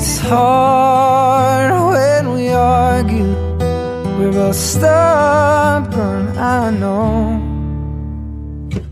It's 0.00 0.16
hard 0.18 1.92
when 1.92 2.32
we 2.32 2.48
argue. 2.48 3.36
We're 4.16 4.32
both 4.32 4.56
stubborn, 4.56 6.38
I 6.38 6.70
know. 6.70 7.36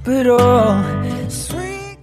But 0.04 0.28
all 0.28 0.84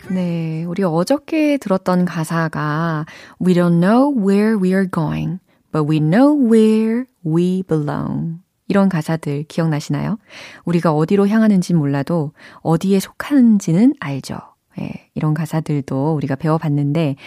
네, 0.09 0.63
우리 0.65 0.81
어저께 0.81 1.57
들었던 1.57 2.05
가사가 2.05 3.05
We 3.39 3.53
don't 3.53 3.79
know 3.79 4.09
where 4.09 4.57
we 4.59 4.73
are 4.73 4.89
going, 4.89 5.37
but 5.71 5.87
we 5.87 5.99
know 5.99 6.33
where 6.33 7.05
we 7.23 7.61
belong. 7.61 8.39
이런 8.67 8.89
가사들 8.89 9.43
기억나시나요? 9.43 10.17
우리가 10.63 10.91
어디로 10.93 11.27
향하는지 11.27 11.75
몰라도 11.75 12.31
어디에 12.63 12.99
속하는지는 12.99 13.93
알죠. 13.99 14.39
예, 14.79 15.09
이런 15.13 15.35
가사들도 15.35 16.15
우리가 16.15 16.35
배워봤는데, 16.35 17.17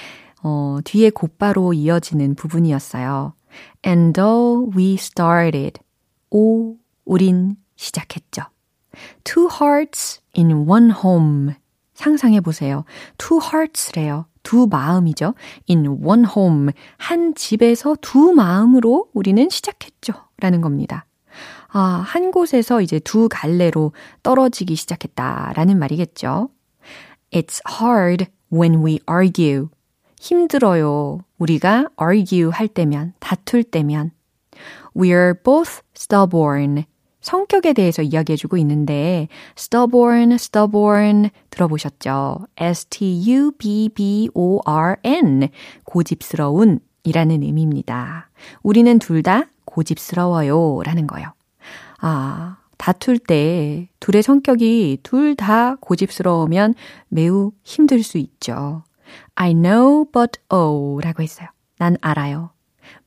어, 0.43 0.79
뒤에 0.85 1.11
곧바로 1.11 1.73
이어지는 1.73 2.35
부분이었어요. 2.35 3.35
And 3.87 4.13
though 4.13 4.71
we 4.77 4.95
started, 4.95 5.81
오, 6.31 6.77
우린 7.05 7.57
시작했죠. 7.77 8.43
Two 9.25 9.49
hearts 9.49 10.21
in 10.37 10.69
one 10.69 10.91
home. 10.91 11.55
상상해 11.95 12.41
보세요. 12.41 12.85
Two 13.17 13.41
hearts래요. 13.43 14.27
두 14.43 14.67
마음이죠. 14.67 15.35
In 15.69 15.87
one 16.03 16.25
home. 16.25 16.71
한 16.97 17.35
집에서 17.35 17.97
두 18.01 18.33
마음으로 18.33 19.09
우리는 19.13 19.49
시작했죠. 19.51 20.13
라는 20.41 20.61
겁니다. 20.61 21.07
아, 21.69 22.03
한 22.07 22.31
곳에서 22.31 22.81
이제 22.81 22.99
두 22.99 23.29
갈래로 23.29 23.93
떨어지기 24.23 24.75
시작했다라는 24.75 25.79
말이겠죠. 25.79 26.49
It's 27.31 27.61
hard 27.69 28.27
when 28.53 28.85
we 28.85 29.01
argue. 29.11 29.69
힘들어요. 30.21 31.21
우리가 31.39 31.89
argue 32.01 32.51
할 32.51 32.69
때면, 32.69 33.15
다툴 33.21 33.65
때면. 33.65 34.11
We're 34.95 35.43
both 35.43 35.81
stubborn. 35.97 36.85
성격에 37.21 37.73
대해서 37.73 38.03
이야기해주고 38.03 38.57
있는데 38.59 39.29
stubborn, 39.57 40.33
stubborn 40.33 41.31
들어보셨죠? 41.51 42.47
S-T-U-B-B-O-R-N 42.57 43.49
고집스러운 45.85 46.81
이라는 47.05 47.43
의미입니다. 47.43 48.31
우리는 48.63 48.99
둘 48.99 49.23
다 49.23 49.45
고집스러워요 49.65 50.83
라는 50.85 51.07
거예요. 51.07 51.33
아, 52.01 52.59
다툴 52.79 53.19
때 53.19 53.89
둘의 54.01 54.23
성격이 54.23 54.99
둘 55.03 55.37
다 55.37 55.77
고집스러우면 55.77 56.75
매우 57.09 57.53
힘들 57.65 58.03
수 58.03 58.19
있죠. 58.19 58.83
I 59.41 59.53
know 59.55 60.05
but 60.13 60.41
oh 60.51 61.01
라고 61.01 61.23
했어요. 61.23 61.49
난 61.79 61.97
알아요. 62.01 62.51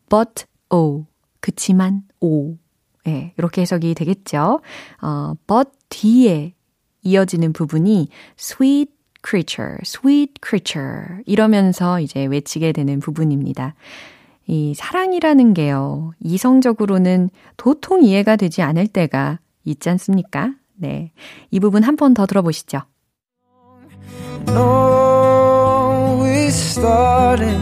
but 0.10 0.46
oh. 0.70 1.06
그치만 1.42 2.04
oh. 2.22 2.58
예, 3.08 3.34
이렇게 3.38 3.62
해석이 3.62 3.96
되겠죠. 3.96 4.62
어, 5.02 5.34
but 5.48 5.70
뒤에 5.90 6.54
이어지는 7.04 7.52
부분이 7.52 8.08
sweet 8.40 8.92
creature, 9.28 9.78
sweet 9.84 10.34
creature 10.46 11.24
이러면서 11.26 12.00
이제 12.00 12.24
외치게 12.26 12.72
되는 12.74 13.00
부분입니다. 13.00 13.74
이 14.48 14.74
사랑이라는 14.76 15.54
게요. 15.54 16.12
이성적으로는 16.20 17.30
도통 17.58 18.04
이해가 18.04 18.36
되지 18.36 18.62
않을 18.62 18.88
때가 18.88 19.40
있지 19.66 19.90
않습니까? 19.90 20.54
네. 20.76 21.12
이 21.50 21.60
부분 21.60 21.84
한 21.84 21.96
번 21.96 22.14
더 22.14 22.26
들어보시죠. 22.26 22.82
No, 24.48 25.61
started 26.52 27.60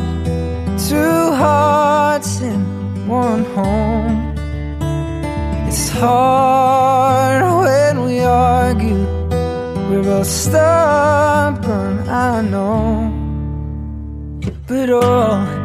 two 0.78 1.32
hearts 1.34 2.42
in 2.42 3.08
one 3.08 3.46
home. 3.56 4.36
It's 5.68 5.90
hard 5.90 7.44
when 7.64 8.06
we 8.06 8.20
argue. 8.22 9.06
We're 9.90 10.04
both 10.04 10.28
stubborn, 10.28 12.10
I 12.10 12.42
know. 12.42 13.12
But 14.68 14.90
all 14.90 15.60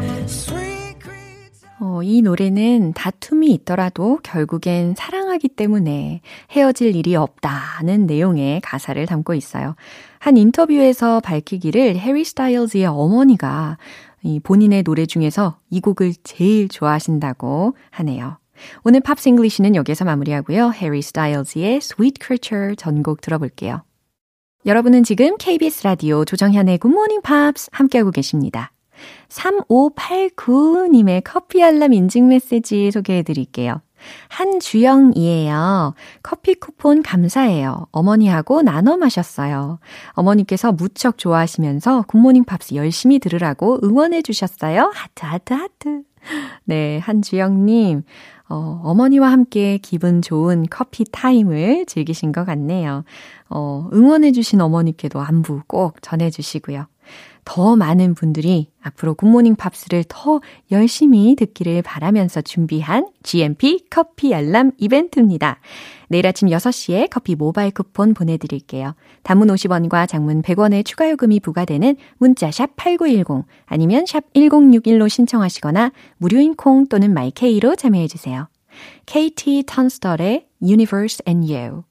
어, 1.81 2.03
이 2.03 2.23
노래는 2.23 2.95
다툼이 2.95 3.53
있더라도 3.53 4.19
결국엔 4.23 4.95
사랑하기 4.97 5.49
때문에 5.49 6.23
헤어질 6.51 6.97
일이 6.97 7.15
없다는 7.15 8.07
내용의 8.07 8.63
가사를 8.63 9.05
담고 9.07 9.35
있어요. 9.35 9.77
한 10.25 10.39
인터뷰에서 10.39 11.21
밝히기를 11.21 11.99
해리 11.99 12.25
스타일즈의 12.25 12.87
어머니가 12.87 13.77
이 14.23 14.41
본인의 14.41 14.83
노래 14.83 15.05
중에서 15.05 15.59
이 15.69 15.83
곡을 15.83 16.15
제일 16.25 16.71
좋아하신다고 16.71 17.77
하네요. 17.91 18.39
오늘 18.85 19.01
Pops 19.01 19.29
English는 19.29 19.75
여기서 19.75 20.07
마무리하고요. 20.07 20.73
해리 20.73 21.03
스타일즈의 21.03 21.77
Sweet 21.77 22.21
Creature 22.25 22.75
전곡 22.77 23.21
들어볼게요. 23.21 23.83
여러분은 24.65 25.05
지금 25.05 25.37
KBS 25.37 25.85
라디오 25.85 26.25
조정현의 26.25 26.79
굿모닝 26.83 27.21
팝스 27.23 27.69
함께하고 27.71 28.11
계십니다. 28.11 28.73
3589님의 29.29 31.21
커피 31.23 31.63
알람 31.63 31.93
인증 31.93 32.29
메시지 32.29 32.91
소개해 32.91 33.25
드릴게요. 33.25 33.83
한주영이에요. 34.29 35.95
커피 36.23 36.55
쿠폰 36.55 37.03
감사해요. 37.03 37.87
어머니하고 37.93 38.63
나눠 38.63 38.97
마셨어요. 38.97 39.79
어머니께서 40.13 40.73
무척 40.73 41.19
좋아하시면서 41.19 42.03
굿모닝 42.09 42.45
팝스 42.45 42.75
열심히 42.75 43.19
들으라고 43.19 43.81
응원해 43.83 44.23
주셨어요. 44.23 44.91
하트, 44.95 45.25
하트, 45.25 45.55
하트. 45.55 46.03
네, 46.65 46.99
한주영님. 46.99 48.03
어, 48.49 48.81
어머니와 48.85 49.33
함께 49.33 49.79
기분 49.79 50.21
좋은 50.21 50.67
커피 50.69 51.05
타임을 51.11 51.87
즐기신 51.87 52.33
것 52.33 52.45
같네요. 52.45 53.05
어, 53.49 53.89
응원해주신 53.93 54.61
어머니께도 54.61 55.21
안부 55.21 55.63
꼭 55.67 55.97
전해주시고요. 56.03 56.87
더 57.45 57.77
많은 57.77 58.15
분들이 58.15 58.69
앞으로 58.83 59.15
굿모닝 59.15 59.57
팝스를 59.57 60.05
더 60.09 60.41
열심히 60.71 61.37
듣기를 61.37 61.83
바라면서 61.83 62.41
준비한 62.41 63.09
GMP 63.23 63.85
커피 63.91 64.35
알람 64.35 64.73
이벤트입니다. 64.79 65.61
내일 66.09 66.27
아침 66.27 66.49
6시에 66.49 67.09
커피 67.11 67.35
모바일 67.35 67.71
쿠폰 67.71 68.15
보내드릴게요. 68.15 68.95
단문 69.23 69.49
50원과 69.49 70.09
장문 70.09 70.43
100원의 70.43 70.85
추가 70.85 71.11
요금이 71.11 71.41
부과되는 71.41 71.97
문자 72.19 72.51
샵 72.51 72.77
8910 72.77 73.47
아니면 73.67 74.07
샵 74.07 74.33
1061로 74.33 75.09
신청하시거나 75.09 75.93
무료인 76.19 76.55
콩 76.55 76.87
또는 76.87 77.13
마이케이로 77.13 77.77
참여해주세요. 77.77 78.49
KT 79.07 79.65
턴스털의 79.67 80.47
Universe 80.63 81.21
and 81.27 81.53
You 81.53 81.85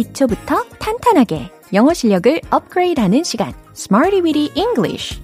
기초부터 0.00 0.64
탄탄하게 0.78 1.50
영어 1.74 1.92
실력을 1.92 2.40
업그레이드하는 2.48 3.22
시간, 3.22 3.52
Smarty 3.76 4.22
Weedy 4.22 4.50
English. 4.54 5.20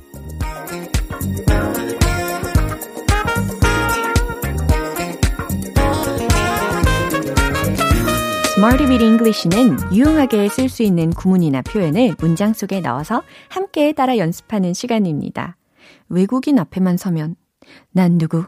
Weedy 8.86 9.08
English는 9.08 9.78
유용하게 9.94 10.50
쓸 10.50 10.68
수 10.68 10.82
있는 10.82 11.08
구문이나 11.10 11.62
표현을 11.62 12.14
문장 12.18 12.52
속에 12.52 12.80
넣어서 12.80 13.22
함께 13.48 13.94
따라 13.94 14.18
연습하는 14.18 14.74
시간입니다. 14.74 15.56
외국인 16.10 16.58
앞에만 16.58 16.98
서면 16.98 17.36
난 17.92 18.18
누구? 18.18 18.44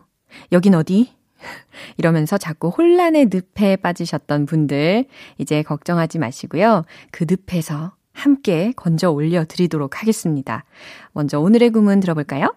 여긴 0.53 0.75
어디? 0.75 1.18
이러면서 1.99 2.39
자꾸 2.39 2.69
혼란의 2.69 3.29
늪에 3.33 3.77
빠지셨던 3.77 4.47
분들, 4.47 5.07
이제 5.39 5.63
걱정하지 5.63 6.19
마시고요. 6.19 6.85
그 7.11 7.27
늪에서 7.29 7.93
함께 8.13 8.73
건져 8.77 9.11
올려 9.11 9.45
드리도록 9.45 10.01
하겠습니다. 10.01 10.65
먼저 11.13 11.39
오늘의 11.39 11.71
구문 11.71 12.01
들어볼까요? 12.01 12.55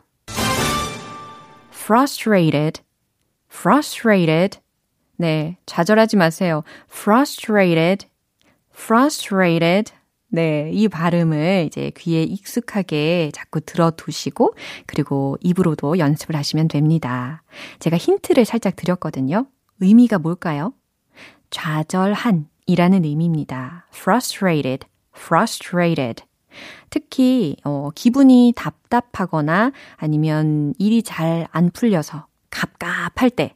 frustrated, 1.91 2.81
frustrated. 3.51 4.59
네, 5.17 5.57
좌절하지 5.65 6.17
마세요. 6.17 6.63
frustrated, 6.89 8.07
frustrated. 8.73 9.91
네, 10.33 10.71
이 10.73 10.87
발음을 10.87 11.65
이제 11.67 11.91
귀에 11.97 12.23
익숙하게 12.23 13.31
자꾸 13.33 13.59
들어두시고, 13.59 14.55
그리고 14.85 15.37
입으로도 15.41 15.97
연습을 15.97 16.37
하시면 16.37 16.69
됩니다. 16.69 17.43
제가 17.79 17.97
힌트를 17.97 18.45
살짝 18.45 18.77
드렸거든요. 18.77 19.47
의미가 19.81 20.19
뭘까요? 20.19 20.73
좌절한 21.49 22.47
이라는 22.65 23.03
의미입니다. 23.03 23.87
frustrated, 23.93 24.87
frustrated. 25.13 26.23
특히, 26.89 27.57
어, 27.65 27.89
기분이 27.93 28.53
답답하거나 28.55 29.71
아니면 29.97 30.73
일이 30.79 31.03
잘 31.03 31.47
안 31.51 31.71
풀려서 31.71 32.27
갑갑할 32.49 33.29
때, 33.31 33.55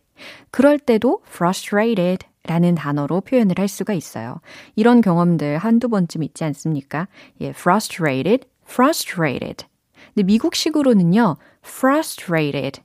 그럴 0.52 0.80
때도 0.80 1.22
frustrated 1.28 2.26
라는 2.48 2.76
단어로 2.76 3.22
표현을 3.22 3.56
할 3.58 3.68
수가 3.68 3.94
있어요. 3.94 4.40
이런 4.76 5.02
경험들 5.02 5.58
한두 5.58 5.90
번쯤 5.90 6.24
있지 6.24 6.44
않습니까? 6.44 7.08
예, 7.42 7.50
frustrated, 7.50 8.48
frustrated. 8.68 9.66
근데 10.14 10.24
미국식으로는요, 10.24 11.38
frustrated, 11.66 12.82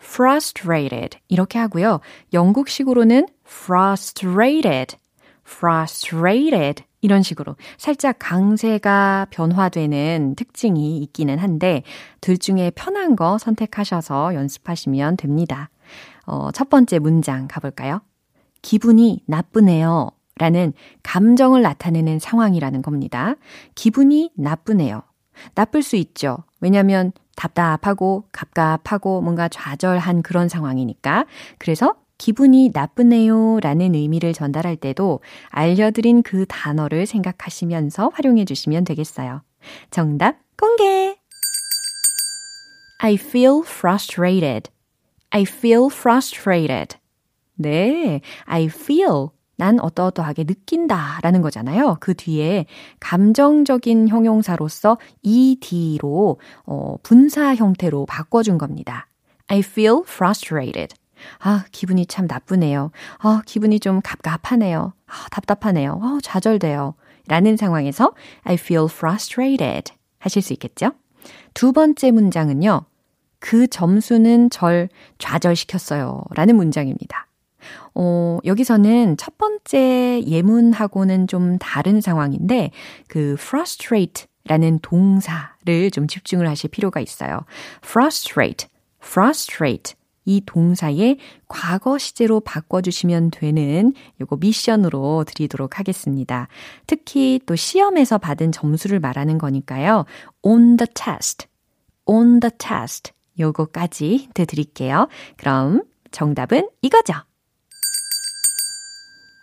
frustrated 0.00 1.18
이렇게 1.28 1.58
하고요. 1.58 2.00
영국식으로는 2.32 3.26
frustrated, 3.46 4.96
frustrated 5.46 6.84
이런 7.00 7.22
식으로 7.22 7.56
살짝 7.78 8.16
강세가 8.18 9.26
변화되는 9.30 10.36
특징이 10.36 10.98
있기는 10.98 11.38
한데 11.38 11.82
둘 12.20 12.38
중에 12.38 12.70
편한 12.74 13.16
거 13.16 13.38
선택하셔서 13.38 14.34
연습하시면 14.34 15.16
됩니다. 15.16 15.68
어, 16.26 16.50
첫 16.52 16.70
번째 16.70 17.00
문장 17.00 17.48
가볼까요? 17.48 18.00
기분이 18.62 19.22
나쁘네요. 19.26 20.10
라는 20.36 20.72
감정을 21.02 21.62
나타내는 21.62 22.18
상황이라는 22.18 22.82
겁니다. 22.82 23.34
기분이 23.74 24.30
나쁘네요. 24.36 25.02
나쁠 25.54 25.82
수 25.82 25.96
있죠. 25.96 26.38
왜냐면 26.60 27.12
답답하고 27.36 28.24
갑갑하고 28.32 29.20
뭔가 29.20 29.48
좌절한 29.48 30.22
그런 30.22 30.48
상황이니까. 30.48 31.26
그래서 31.58 31.94
기분이 32.18 32.70
나쁘네요 32.72 33.58
라는 33.60 33.94
의미를 33.94 34.32
전달할 34.32 34.76
때도 34.76 35.20
알려드린 35.48 36.22
그 36.22 36.46
단어를 36.46 37.04
생각하시면서 37.06 38.12
활용해 38.14 38.44
주시면 38.44 38.84
되겠어요. 38.84 39.42
정답 39.90 40.36
공개! 40.56 41.16
I 42.98 43.14
feel 43.14 43.62
frustrated. 43.64 44.70
I 45.30 45.42
feel 45.42 45.88
frustrated. 45.90 47.01
네, 47.54 48.20
I 48.44 48.64
feel 48.64 49.28
난 49.56 49.78
어떠어떠하게 49.78 50.44
느낀다 50.44 51.20
라는 51.22 51.42
거잖아요. 51.42 51.98
그 52.00 52.14
뒤에 52.14 52.66
감정적인 53.00 54.08
형용사로서 54.08 54.98
ed로 55.22 56.38
어, 56.64 56.96
분사 57.02 57.54
형태로 57.54 58.06
바꿔준 58.06 58.58
겁니다. 58.58 59.08
I 59.46 59.60
feel 59.60 60.00
frustrated. 60.04 60.96
아, 61.38 61.64
기분이 61.70 62.06
참 62.06 62.26
나쁘네요. 62.26 62.90
아, 63.18 63.42
기분이 63.46 63.78
좀 63.78 64.00
갑갑하네요. 64.02 64.94
아, 65.06 65.28
답답하네요. 65.30 66.00
아, 66.02 66.18
좌절돼요. 66.22 66.94
라는 67.28 67.56
상황에서 67.56 68.14
I 68.42 68.54
feel 68.54 68.86
frustrated 68.90 69.94
하실 70.18 70.42
수 70.42 70.52
있겠죠? 70.54 70.92
두 71.54 71.72
번째 71.72 72.10
문장은요. 72.10 72.86
그 73.38 73.66
점수는 73.66 74.50
절 74.50 74.88
좌절시켰어요. 75.18 76.22
라는 76.34 76.56
문장입니다. 76.56 77.28
어, 77.94 78.38
여기서는 78.44 79.16
첫 79.16 79.38
번째 79.38 80.22
예문하고는 80.26 81.26
좀 81.26 81.58
다른 81.58 82.00
상황인데, 82.00 82.70
그 83.08 83.36
frustrate 83.38 84.26
라는 84.44 84.80
동사를 84.80 85.90
좀 85.92 86.06
집중을 86.06 86.48
하실 86.48 86.70
필요가 86.70 87.00
있어요. 87.00 87.44
frustrate, 87.84 88.68
frustrate. 89.02 89.94
이 90.24 90.40
동사의 90.46 91.18
과거 91.48 91.98
시제로 91.98 92.38
바꿔주시면 92.40 93.32
되는 93.32 93.92
요거 94.20 94.36
미션으로 94.36 95.24
드리도록 95.26 95.80
하겠습니다. 95.80 96.46
특히 96.86 97.40
또 97.44 97.56
시험에서 97.56 98.18
받은 98.18 98.52
점수를 98.52 99.00
말하는 99.00 99.38
거니까요. 99.38 100.04
on 100.42 100.76
the 100.76 100.86
test, 100.94 101.46
on 102.06 102.38
the 102.40 102.52
test. 102.56 103.12
요거까지 103.38 104.28
드릴게요. 104.34 105.08
그럼 105.36 105.82
정답은 106.10 106.68
이거죠. 106.82 107.14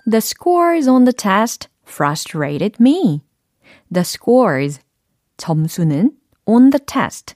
The 0.10 0.22
scores 0.22 0.88
on 0.88 1.06
the 1.06 1.14
test 1.14 1.68
frustrated 1.86 2.78
me. 2.82 3.22
The 3.94 4.04
scores, 4.04 4.80
점수는 5.38 6.14
on 6.46 6.72
the 6.72 6.80
test. 6.84 7.36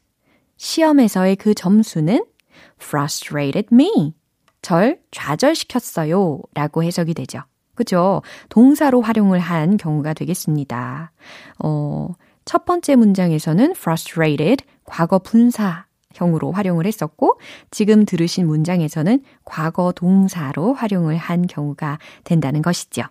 시험에서의 0.57 1.35
그 1.35 1.53
점수는 1.53 2.25
frustrated 2.81 3.67
me. 3.71 4.15
절 4.63 4.99
좌절시켰어요. 5.11 6.39
라고 6.55 6.83
해석이 6.83 7.13
되죠. 7.13 7.41
그죠? 7.75 8.23
동사로 8.49 9.01
활용을 9.01 9.39
한 9.39 9.77
경우가 9.77 10.13
되겠습니다. 10.13 11.11
어, 11.59 12.09
첫 12.45 12.65
번째 12.65 12.95
문장에서는 12.95 13.71
frustrated, 13.71 14.65
과거 14.85 15.19
분사 15.19 15.85
형으로 16.13 16.51
활용을 16.51 16.85
했었고, 16.85 17.39
지금 17.71 18.05
들으신 18.05 18.47
문장에서는 18.47 19.23
과거 19.45 19.91
동사로 19.91 20.73
활용을 20.73 21.17
한 21.17 21.47
경우가 21.47 21.99
된다는 22.23 22.61
것이죠. 22.61 23.03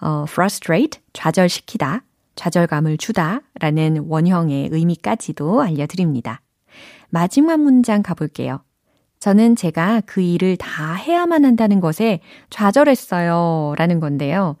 어, 0.00 0.24
frustrate, 0.28 1.00
좌절시키다, 1.12 2.02
좌절감을 2.34 2.96
주다 2.98 3.40
라는 3.60 4.04
원형의 4.08 4.70
의미까지도 4.72 5.62
알려드립니다. 5.62 6.40
마지막 7.10 7.60
문장 7.60 8.02
가볼게요. 8.02 8.60
저는 9.18 9.54
제가 9.54 10.00
그 10.06 10.22
일을 10.22 10.56
다 10.56 10.94
해야만 10.94 11.44
한다는 11.44 11.80
것에 11.80 12.20
좌절했어요. 12.48 13.74
라는 13.76 14.00
건데요. 14.00 14.56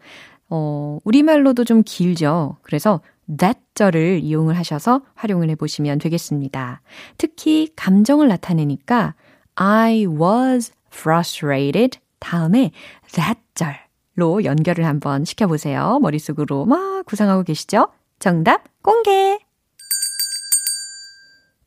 어, 0.50 0.98
우리말로도 1.04 1.64
좀 1.64 1.82
길죠. 1.84 2.58
그래서 2.62 3.00
that절을 3.36 4.20
이용을 4.22 4.56
하셔서 4.56 5.02
활용을 5.14 5.50
해보시면 5.50 5.98
되겠습니다. 5.98 6.80
특히 7.18 7.70
감정을 7.76 8.28
나타내니까 8.28 9.14
I 9.54 10.06
was 10.06 10.72
frustrated 10.92 11.98
다음에 12.18 12.70
that절로 13.12 14.44
연결을 14.44 14.84
한번 14.84 15.24
시켜보세요. 15.24 15.98
머릿속으로 16.00 16.66
막 16.66 17.04
구상하고 17.06 17.42
계시죠? 17.42 17.88
정답 18.18 18.64
공개! 18.82 19.38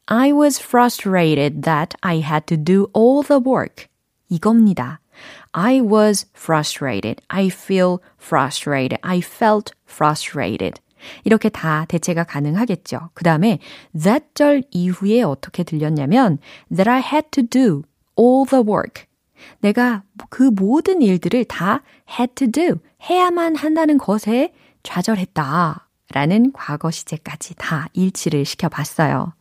I 0.05 0.31
was 0.31 0.61
frustrated 0.61 1.61
that 1.61 1.95
I 2.01 2.17
had 2.17 2.45
to 2.47 2.57
do 2.57 2.87
all 2.95 3.23
the 3.23 3.41
work. 3.43 3.87
이겁니다. 4.29 4.99
I 5.53 5.79
was 5.79 6.25
frustrated. 6.35 7.21
I 7.29 7.47
feel 7.47 7.99
frustrated. 8.19 8.99
I 9.01 9.19
felt 9.19 9.71
frustrated. 9.87 10.82
이렇게 11.23 11.49
다 11.49 11.85
대체가 11.87 12.23
가능하겠죠. 12.23 13.09
그 13.13 13.23
다음에 13.23 13.59
that절 14.01 14.63
이후에 14.71 15.21
어떻게 15.23 15.63
들렸냐면 15.63 16.37
that 16.69 16.89
I 16.89 17.01
had 17.01 17.29
to 17.31 17.43
do 17.43 17.83
all 18.19 18.45
the 18.47 18.63
work. 18.65 19.05
내가 19.59 20.03
그 20.29 20.43
모든 20.43 21.01
일들을 21.01 21.45
다 21.45 21.81
had 22.19 22.35
to 22.35 22.47
do, 22.51 22.79
해야만 23.09 23.55
한다는 23.55 23.97
것에 23.97 24.53
좌절했다. 24.83 25.89
라는 26.13 26.51
과거 26.53 26.91
시제까지 26.91 27.55
다 27.57 27.87
일치를 27.93 28.45
시켜봤어요. 28.45 29.33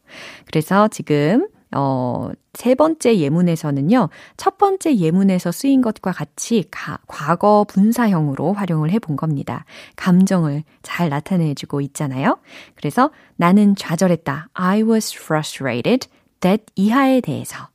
그래서 0.47 0.89
지금 0.89 1.47
어, 1.75 2.31
세 2.55 2.75
번째 2.75 3.17
예문에서는요, 3.19 4.09
첫 4.37 4.59
번째 4.59 4.97
예문에서 4.97 5.53
쓰인 5.53 5.81
것과 5.81 6.13
같이 6.13 6.65
가, 6.71 6.99
과거 7.07 7.65
분사형으로 7.69 8.53
활용을 8.53 8.91
해본 8.91 9.17
겁니다. 9.17 9.65
감정을 9.97 10.65
잘 10.83 11.09
나타내주고 11.09 11.81
있잖아요. 11.81 12.39
그래서 12.75 13.11
나는 13.37 13.75
좌절했다. 13.77 14.49
I 14.53 14.83
was 14.83 15.17
frustrated. 15.17 16.09
that 16.41 16.65
이하에 16.75 17.21
대해서. 17.21 17.69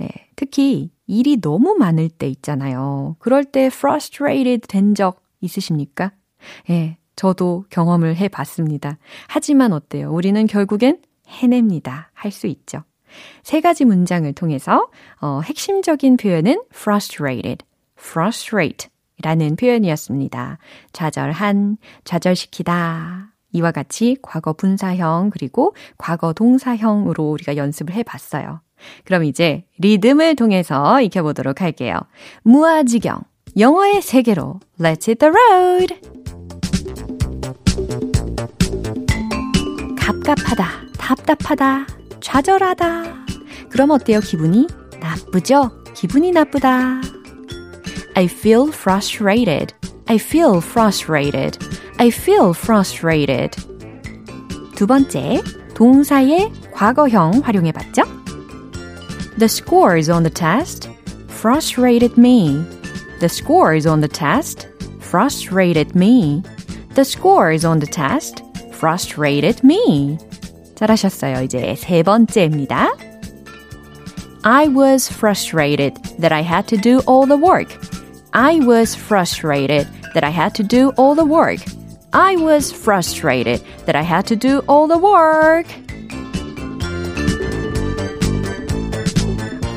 예, 0.00 0.08
특히 0.36 0.90
일이 1.06 1.40
너무 1.40 1.74
많을 1.78 2.08
때 2.08 2.28
있잖아요. 2.28 3.16
그럴 3.18 3.44
때 3.44 3.66
frustrated 3.66 4.66
된 4.68 4.94
적 4.94 5.20
있으십니까? 5.40 6.12
예, 6.70 6.96
저도 7.16 7.64
경험을 7.70 8.16
해 8.16 8.28
봤습니다. 8.28 8.98
하지만 9.28 9.72
어때요? 9.72 10.12
우리는 10.12 10.46
결국엔 10.46 11.00
해냅니다. 11.28 12.10
할 12.14 12.30
수 12.30 12.46
있죠. 12.46 12.82
세 13.42 13.60
가지 13.60 13.84
문장을 13.84 14.30
통해서 14.32 14.88
어, 15.20 15.40
핵심적인 15.44 16.16
표현은 16.16 16.62
frustrated, 16.74 17.64
frustrate 17.98 18.88
라는 19.22 19.56
표현이었습니다. 19.56 20.58
좌절한, 20.92 21.78
좌절시키다. 22.04 23.32
이와 23.52 23.72
같이 23.72 24.16
과거 24.20 24.52
분사형 24.52 25.30
그리고 25.30 25.74
과거 25.96 26.32
동사형으로 26.32 27.30
우리가 27.30 27.56
연습을 27.56 27.94
해 27.94 28.02
봤어요. 28.02 28.60
그럼 29.04 29.24
이제 29.24 29.64
리듬을 29.78 30.36
통해서 30.36 31.00
익혀 31.00 31.22
보도록 31.22 31.62
할게요. 31.62 31.98
무아지경, 32.42 33.20
영어의 33.58 34.02
세계로 34.02 34.60
Let's 34.78 35.08
hit 35.08 35.16
the 35.16 35.32
road! 35.32 35.94
갑갑하다, 39.98 40.64
답답하다, 40.98 41.86
좌절하다. 42.25 43.03
그럼 43.69 43.91
어때요, 43.91 44.19
기분이? 44.19 44.67
나쁘죠? 44.99 45.71
기분이 45.93 46.31
나쁘다. 46.31 47.01
I 48.15 48.25
feel 48.25 48.69
frustrated. 48.69 49.73
I 50.07 50.15
feel 50.17 50.57
frustrated. 50.57 51.57
I 51.97 52.07
feel 52.07 52.51
frustrated. 52.55 53.61
두 54.75 54.87
번째, 54.87 55.41
동사의 55.75 56.51
과거형 56.73 57.41
활용해 57.43 57.71
봤죠? 57.71 58.03
The 59.37 59.47
scores 59.47 60.11
on 60.11 60.23
the 60.23 60.33
test 60.33 60.89
frustrated 61.29 62.19
me. 62.19 62.63
The 63.19 63.29
scores 63.29 63.87
on 63.87 64.01
the 64.01 64.09
test 64.09 64.67
frustrated 64.99 65.95
me. 65.95 66.43
The 66.95 67.05
scores 67.05 67.65
on 67.65 67.79
the 67.79 67.89
test 67.89 68.43
frustrated 68.73 69.63
me. 69.63 70.17
잘하셨어요. 70.75 71.43
이제 71.43 71.75
세 71.77 72.03
번째입니다. 72.03 72.91
I 74.43 74.67
was 74.67 75.13
frustrated 75.13 76.01
that 76.19 76.33
I 76.33 76.41
had 76.41 76.65
to 76.67 76.81
do 76.81 77.01
all 77.07 77.27
the 77.27 77.39
work. 77.39 77.77
I 78.31 78.59
was 78.59 78.97
frustrated 78.97 79.87
that 80.13 80.25
I 80.25 80.31
had 80.31 80.55
to 80.55 80.67
do 80.67 80.91
all 80.97 81.15
the 81.15 81.27
work. 81.27 81.63
I 82.11 82.35
was 82.35 82.73
frustrated 82.73 83.63
that 83.85 83.95
I 83.95 84.03
had 84.03 84.25
to 84.27 84.35
do 84.35 84.61
all 84.67 84.87
the 84.87 84.99
work. 84.99 85.69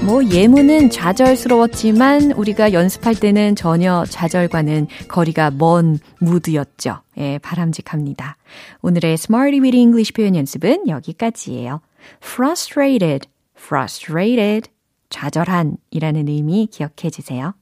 뭐 0.05 0.23
예문은 0.23 0.91
좌절스러웠지만 0.91 2.33
우리가 2.33 2.75
연습할 2.75 3.15
때는 3.15 3.57
전혀 3.57 4.05
좌절과는 4.05 4.87
거리가 5.09 5.51
먼 5.53 5.99
무드였죠. 6.19 7.01
예, 7.20 7.38
바람직합니다. 7.40 8.38
오늘의 8.82 9.14
Smarty 9.14 9.60
Weedy 9.60 9.82
English 9.82 10.14
표현 10.14 10.36
연습은 10.36 10.88
여기까지예요. 10.88 11.82
frustrated, 12.24 13.28
frustrated, 13.58 14.70
좌절한 15.10 15.78
이라는 15.92 16.28
의미 16.28 16.68
기억해 16.72 17.10
주세요. 17.12 17.54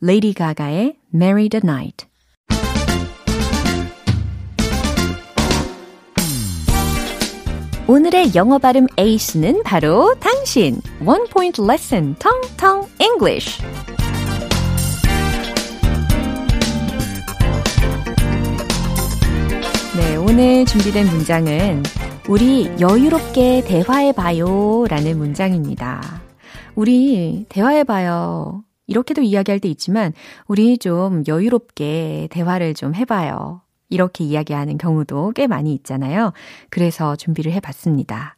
레이디 0.00 0.32
가가의 0.34 0.96
Marry 1.14 1.48
the 1.48 1.60
Night 1.64 2.10
오늘의 7.90 8.36
영어 8.36 8.58
발음 8.58 8.86
에이스는 8.96 9.64
바로 9.64 10.14
당신. 10.20 10.80
One 11.04 11.24
Point 11.28 11.60
Lesson, 11.60 12.14
텅텅 12.20 12.86
English. 13.00 13.60
오늘 20.30 20.64
준비된 20.64 21.06
문장은 21.06 21.82
우리 22.28 22.66
여유롭게 22.78 23.64
대화해봐요 23.66 24.86
라는 24.88 25.18
문장입니다. 25.18 26.22
우리 26.76 27.46
대화해봐요. 27.48 28.62
이렇게도 28.86 29.22
이야기할 29.22 29.58
때 29.58 29.68
있지만 29.68 30.12
우리 30.46 30.78
좀 30.78 31.24
여유롭게 31.26 32.28
대화를 32.30 32.74
좀 32.74 32.94
해봐요. 32.94 33.62
이렇게 33.88 34.22
이야기하는 34.22 34.78
경우도 34.78 35.32
꽤 35.34 35.48
많이 35.48 35.74
있잖아요. 35.74 36.32
그래서 36.70 37.16
준비를 37.16 37.50
해봤습니다. 37.50 38.36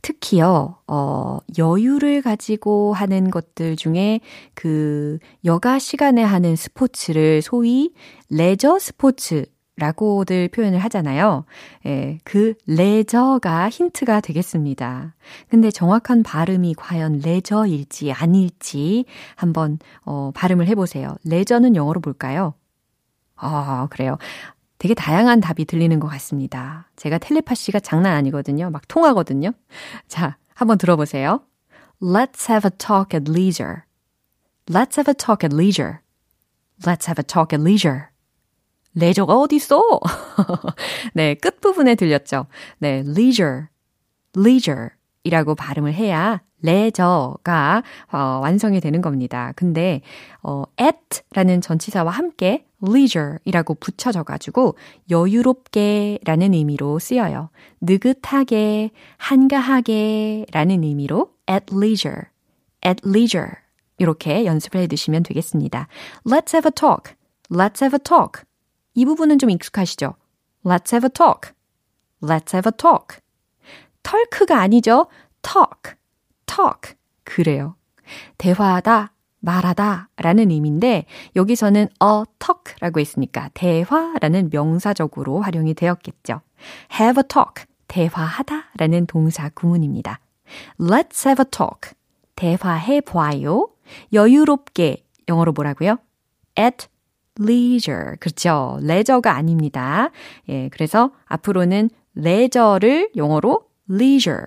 특히요, 0.00 0.78
어, 0.86 1.38
여유를 1.58 2.22
가지고 2.22 2.94
하는 2.94 3.30
것들 3.30 3.76
중에 3.76 4.20
그 4.54 5.18
여가 5.44 5.78
시간에 5.80 6.22
하는 6.22 6.56
스포츠를 6.56 7.42
소위 7.42 7.92
레저 8.30 8.78
스포츠 8.78 9.44
라고들 9.76 10.48
표현을 10.48 10.78
하잖아요. 10.78 11.44
예, 11.84 12.18
그 12.24 12.54
레저가 12.66 13.68
힌트가 13.68 14.20
되겠습니다. 14.20 15.14
근데 15.48 15.70
정확한 15.70 16.22
발음이 16.22 16.74
과연 16.74 17.20
레저일지 17.20 18.10
아닐지 18.12 19.04
한번 19.34 19.78
어, 20.04 20.30
발음을 20.34 20.66
해보세요. 20.66 21.16
레저는 21.24 21.76
영어로 21.76 22.00
볼까요? 22.00 22.54
아, 23.36 23.86
그래요. 23.90 24.16
되게 24.78 24.94
다양한 24.94 25.40
답이 25.40 25.66
들리는 25.66 26.00
것 26.00 26.08
같습니다. 26.08 26.88
제가 26.96 27.18
텔레파시가 27.18 27.80
장난 27.80 28.14
아니거든요. 28.14 28.70
막 28.70 28.88
통하거든요. 28.88 29.52
자, 30.08 30.36
한번 30.54 30.78
들어보세요. 30.78 31.40
Let's 32.00 32.48
have 32.50 32.66
a 32.66 32.76
talk 32.76 33.18
at 33.18 33.30
leisure. 33.30 33.82
Let's 34.66 34.96
have 34.96 35.08
a 35.08 35.14
talk 35.14 35.44
at 35.44 35.54
leisure. 35.54 36.00
Let's 36.82 37.06
have 37.06 37.18
a 37.18 37.24
talk 37.24 37.54
at 37.54 37.62
leisure. 37.62 38.15
레저가 38.96 39.38
어딨어? 39.38 40.00
네, 41.14 41.34
끝부분에 41.34 41.94
들렸죠. 41.94 42.46
네, 42.78 43.04
leisure, 43.06 43.66
leisure 44.36 44.88
이라고 45.22 45.54
발음을 45.54 45.92
해야 45.94 46.40
레저가 46.62 47.82
어, 48.10 48.18
완성이 48.42 48.80
되는 48.80 49.02
겁니다. 49.02 49.52
근데 49.54 50.00
어, 50.42 50.64
at 50.80 51.20
라는 51.32 51.60
전치사와 51.60 52.10
함께 52.10 52.66
leisure 52.82 53.38
이라고 53.44 53.74
붙여져 53.74 54.22
가지고 54.22 54.76
여유롭게 55.10 56.20
라는 56.24 56.54
의미로 56.54 56.98
쓰여요. 56.98 57.50
느긋하게, 57.82 58.90
한가하게 59.18 60.46
라는 60.52 60.82
의미로 60.82 61.32
at 61.50 61.66
leisure, 61.74 62.22
at 62.84 63.02
leisure 63.06 63.52
이렇게 63.98 64.46
연습을 64.46 64.80
해 64.80 64.86
두시면 64.86 65.22
되겠습니다. 65.22 65.88
Let's 66.24 66.54
have 66.54 66.66
a 66.66 66.72
talk. 66.72 67.14
Let's 67.50 67.82
have 67.82 67.94
a 67.94 68.02
talk. 68.02 68.45
이 68.96 69.04
부분은 69.04 69.38
좀 69.38 69.50
익숙하시죠? 69.50 70.14
Let's 70.64 70.92
have 70.92 71.06
a 71.06 71.10
talk. 71.10 71.52
Let's 72.22 72.54
have 72.54 72.66
a 72.66 72.72
talk. 72.76 73.20
털크가 74.02 74.58
아니죠. 74.58 75.06
talk. 75.42 75.94
talk. 76.46 76.96
그래요. 77.22 77.76
대화하다, 78.38 79.12
말하다 79.40 80.08
라는 80.16 80.50
의미인데 80.50 81.04
여기서는 81.36 81.82
a 81.82 82.24
talk라고 82.38 83.00
했으니까 83.00 83.50
대화라는 83.52 84.48
명사적으로 84.50 85.40
활용이 85.40 85.74
되었겠죠. 85.74 86.40
have 86.98 87.20
a 87.20 87.28
talk. 87.28 87.66
대화하다 87.88 88.70
라는 88.78 89.06
동사 89.06 89.50
구문입니다. 89.50 90.20
Let's 90.80 91.26
have 91.26 91.44
a 91.44 91.50
talk. 91.50 91.94
대화해 92.34 93.02
봐요. 93.02 93.68
여유롭게 94.14 95.04
영어로 95.28 95.52
뭐라고요? 95.52 95.98
at 96.58 96.88
leisure. 97.40 98.16
그렇죠. 98.20 98.78
레저가 98.82 99.34
아닙니다. 99.34 100.10
예, 100.48 100.68
그래서 100.70 101.12
앞으로는 101.26 101.90
레저를 102.14 103.10
영어로 103.16 103.66
leisure, 103.90 104.44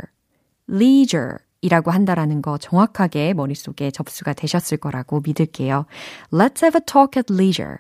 leisure 0.70 1.38
이라고 1.62 1.92
한다라는 1.92 2.42
거 2.42 2.58
정확하게 2.58 3.34
머릿속에 3.34 3.92
접수가 3.92 4.34
되셨을 4.34 4.78
거라고 4.78 5.22
믿을게요. 5.26 5.86
Let's 6.32 6.64
have 6.64 6.80
a 6.80 6.86
talk 6.86 7.20
at 7.20 7.34
leisure. 7.34 7.78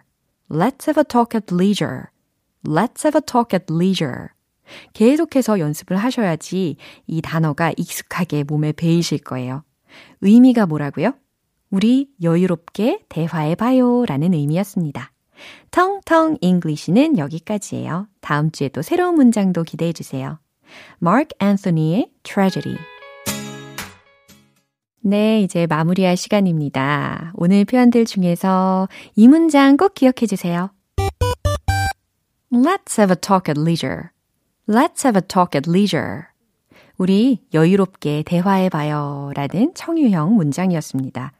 Let's 0.49 0.87
have 0.87 0.99
a 0.99 1.05
talk 1.07 1.37
at 1.37 1.53
leisure. 1.53 2.07
Let's 2.65 3.05
have 3.05 3.17
a 3.17 3.21
talk 3.25 3.55
at 3.55 3.71
leisure. 3.71 4.29
계속해서 4.93 5.59
연습을 5.59 5.97
하셔야지 5.97 6.75
이 7.07 7.21
단어가 7.21 7.71
익숙하게 7.77 8.43
몸에 8.43 8.71
배이실 8.71 9.19
거예요. 9.19 9.63
의미가 10.21 10.65
뭐라고요? 10.65 11.13
우리 11.71 12.09
여유롭게 12.21 13.05
대화해봐요 13.09 14.05
라는 14.05 14.33
의미였습니다. 14.33 15.11
텅텅 15.71 16.37
English는 16.41 17.17
여기까지예요. 17.17 18.07
다음 18.21 18.51
주에 18.51 18.69
또 18.69 18.81
새로운 18.81 19.15
문장도 19.15 19.63
기대해 19.63 19.93
주세요. 19.93 20.39
Marc 21.01 21.29
Anthony의 21.41 22.11
Tragedy 22.23 22.77
네, 25.01 25.41
이제 25.41 25.65
마무리할 25.65 26.17
시간입니다. 26.17 27.31
오늘 27.35 27.63
표현들 27.63 28.05
중에서 28.05 28.89
이 29.15 29.27
문장 29.27 29.77
꼭 29.77 29.93
기억해 29.93 30.27
주세요. 30.27 30.71
Let's 32.51 32.99
have 32.99 33.11
a 33.11 33.15
talk 33.15 33.49
at 33.49 33.59
leisure. 33.59 34.09
Let's 34.67 35.05
have 35.05 35.17
a 35.17 35.21
talk 35.25 35.55
at 35.55 35.69
leisure. 35.69 36.23
우리 36.97 37.41
여유롭게 37.53 38.23
대화해 38.25 38.67
봐요. 38.67 39.31
라는 39.35 39.71
청유형 39.73 40.35
문장이었습니다. 40.35 41.31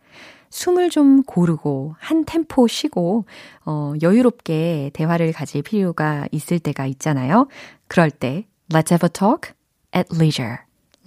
숨을 0.50 0.90
좀 0.90 1.24
고르고 1.24 1.96
한 2.00 2.26
템포 2.26 2.68
쉬고 2.68 3.26
어, 3.66 3.94
여유롭게 4.02 4.92
대화를 4.94 5.32
가질 5.32 5.62
필요가 5.62 6.28
있을 6.32 6.60
때가 6.60 6.86
있잖아요. 6.88 7.48
그럴 7.88 8.10
때 8.12 8.46
Let's 8.72 8.92
have 8.92 9.06
a 9.06 9.10
talk 9.10 9.54
at 9.96 10.16
leisure. 10.16 10.58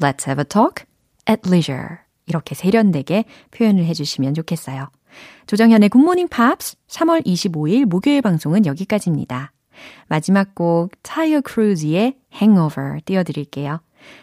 Let's 0.01 0.27
have 0.27 0.41
a 0.41 0.45
talk 0.45 0.85
at 1.29 1.43
leisure. 1.47 1.99
이렇게 2.27 2.55
세련되게 2.55 3.25
표현을 3.51 3.85
해 3.85 3.95
주시면 3.95 4.35
좋겠어요. 4.35 4.89
조정현의 5.47 5.89
굿모닝 5.91 6.29
팝스 6.29 6.77
3월 6.89 7.25
25일 7.27 7.85
목요일 7.85 8.23
방송은 8.23 8.67
여기까지입니다. 8.67 9.53
마지막 10.09 10.55
곡 10.55 10.91
타이오 11.03 11.41
크루즈의 11.41 12.17
Hangover 12.35 13.01
띄워드릴게요. 13.05 13.81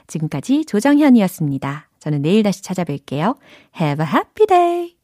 지금까지 0.07 0.65
조정현이었습니다. 0.65 1.89
저는 1.99 2.21
내일 2.21 2.43
다시 2.43 2.61
찾아뵐게요. 2.61 3.37
Have 3.79 4.05
a 4.05 4.11
happy 4.11 4.47
day! 4.47 4.98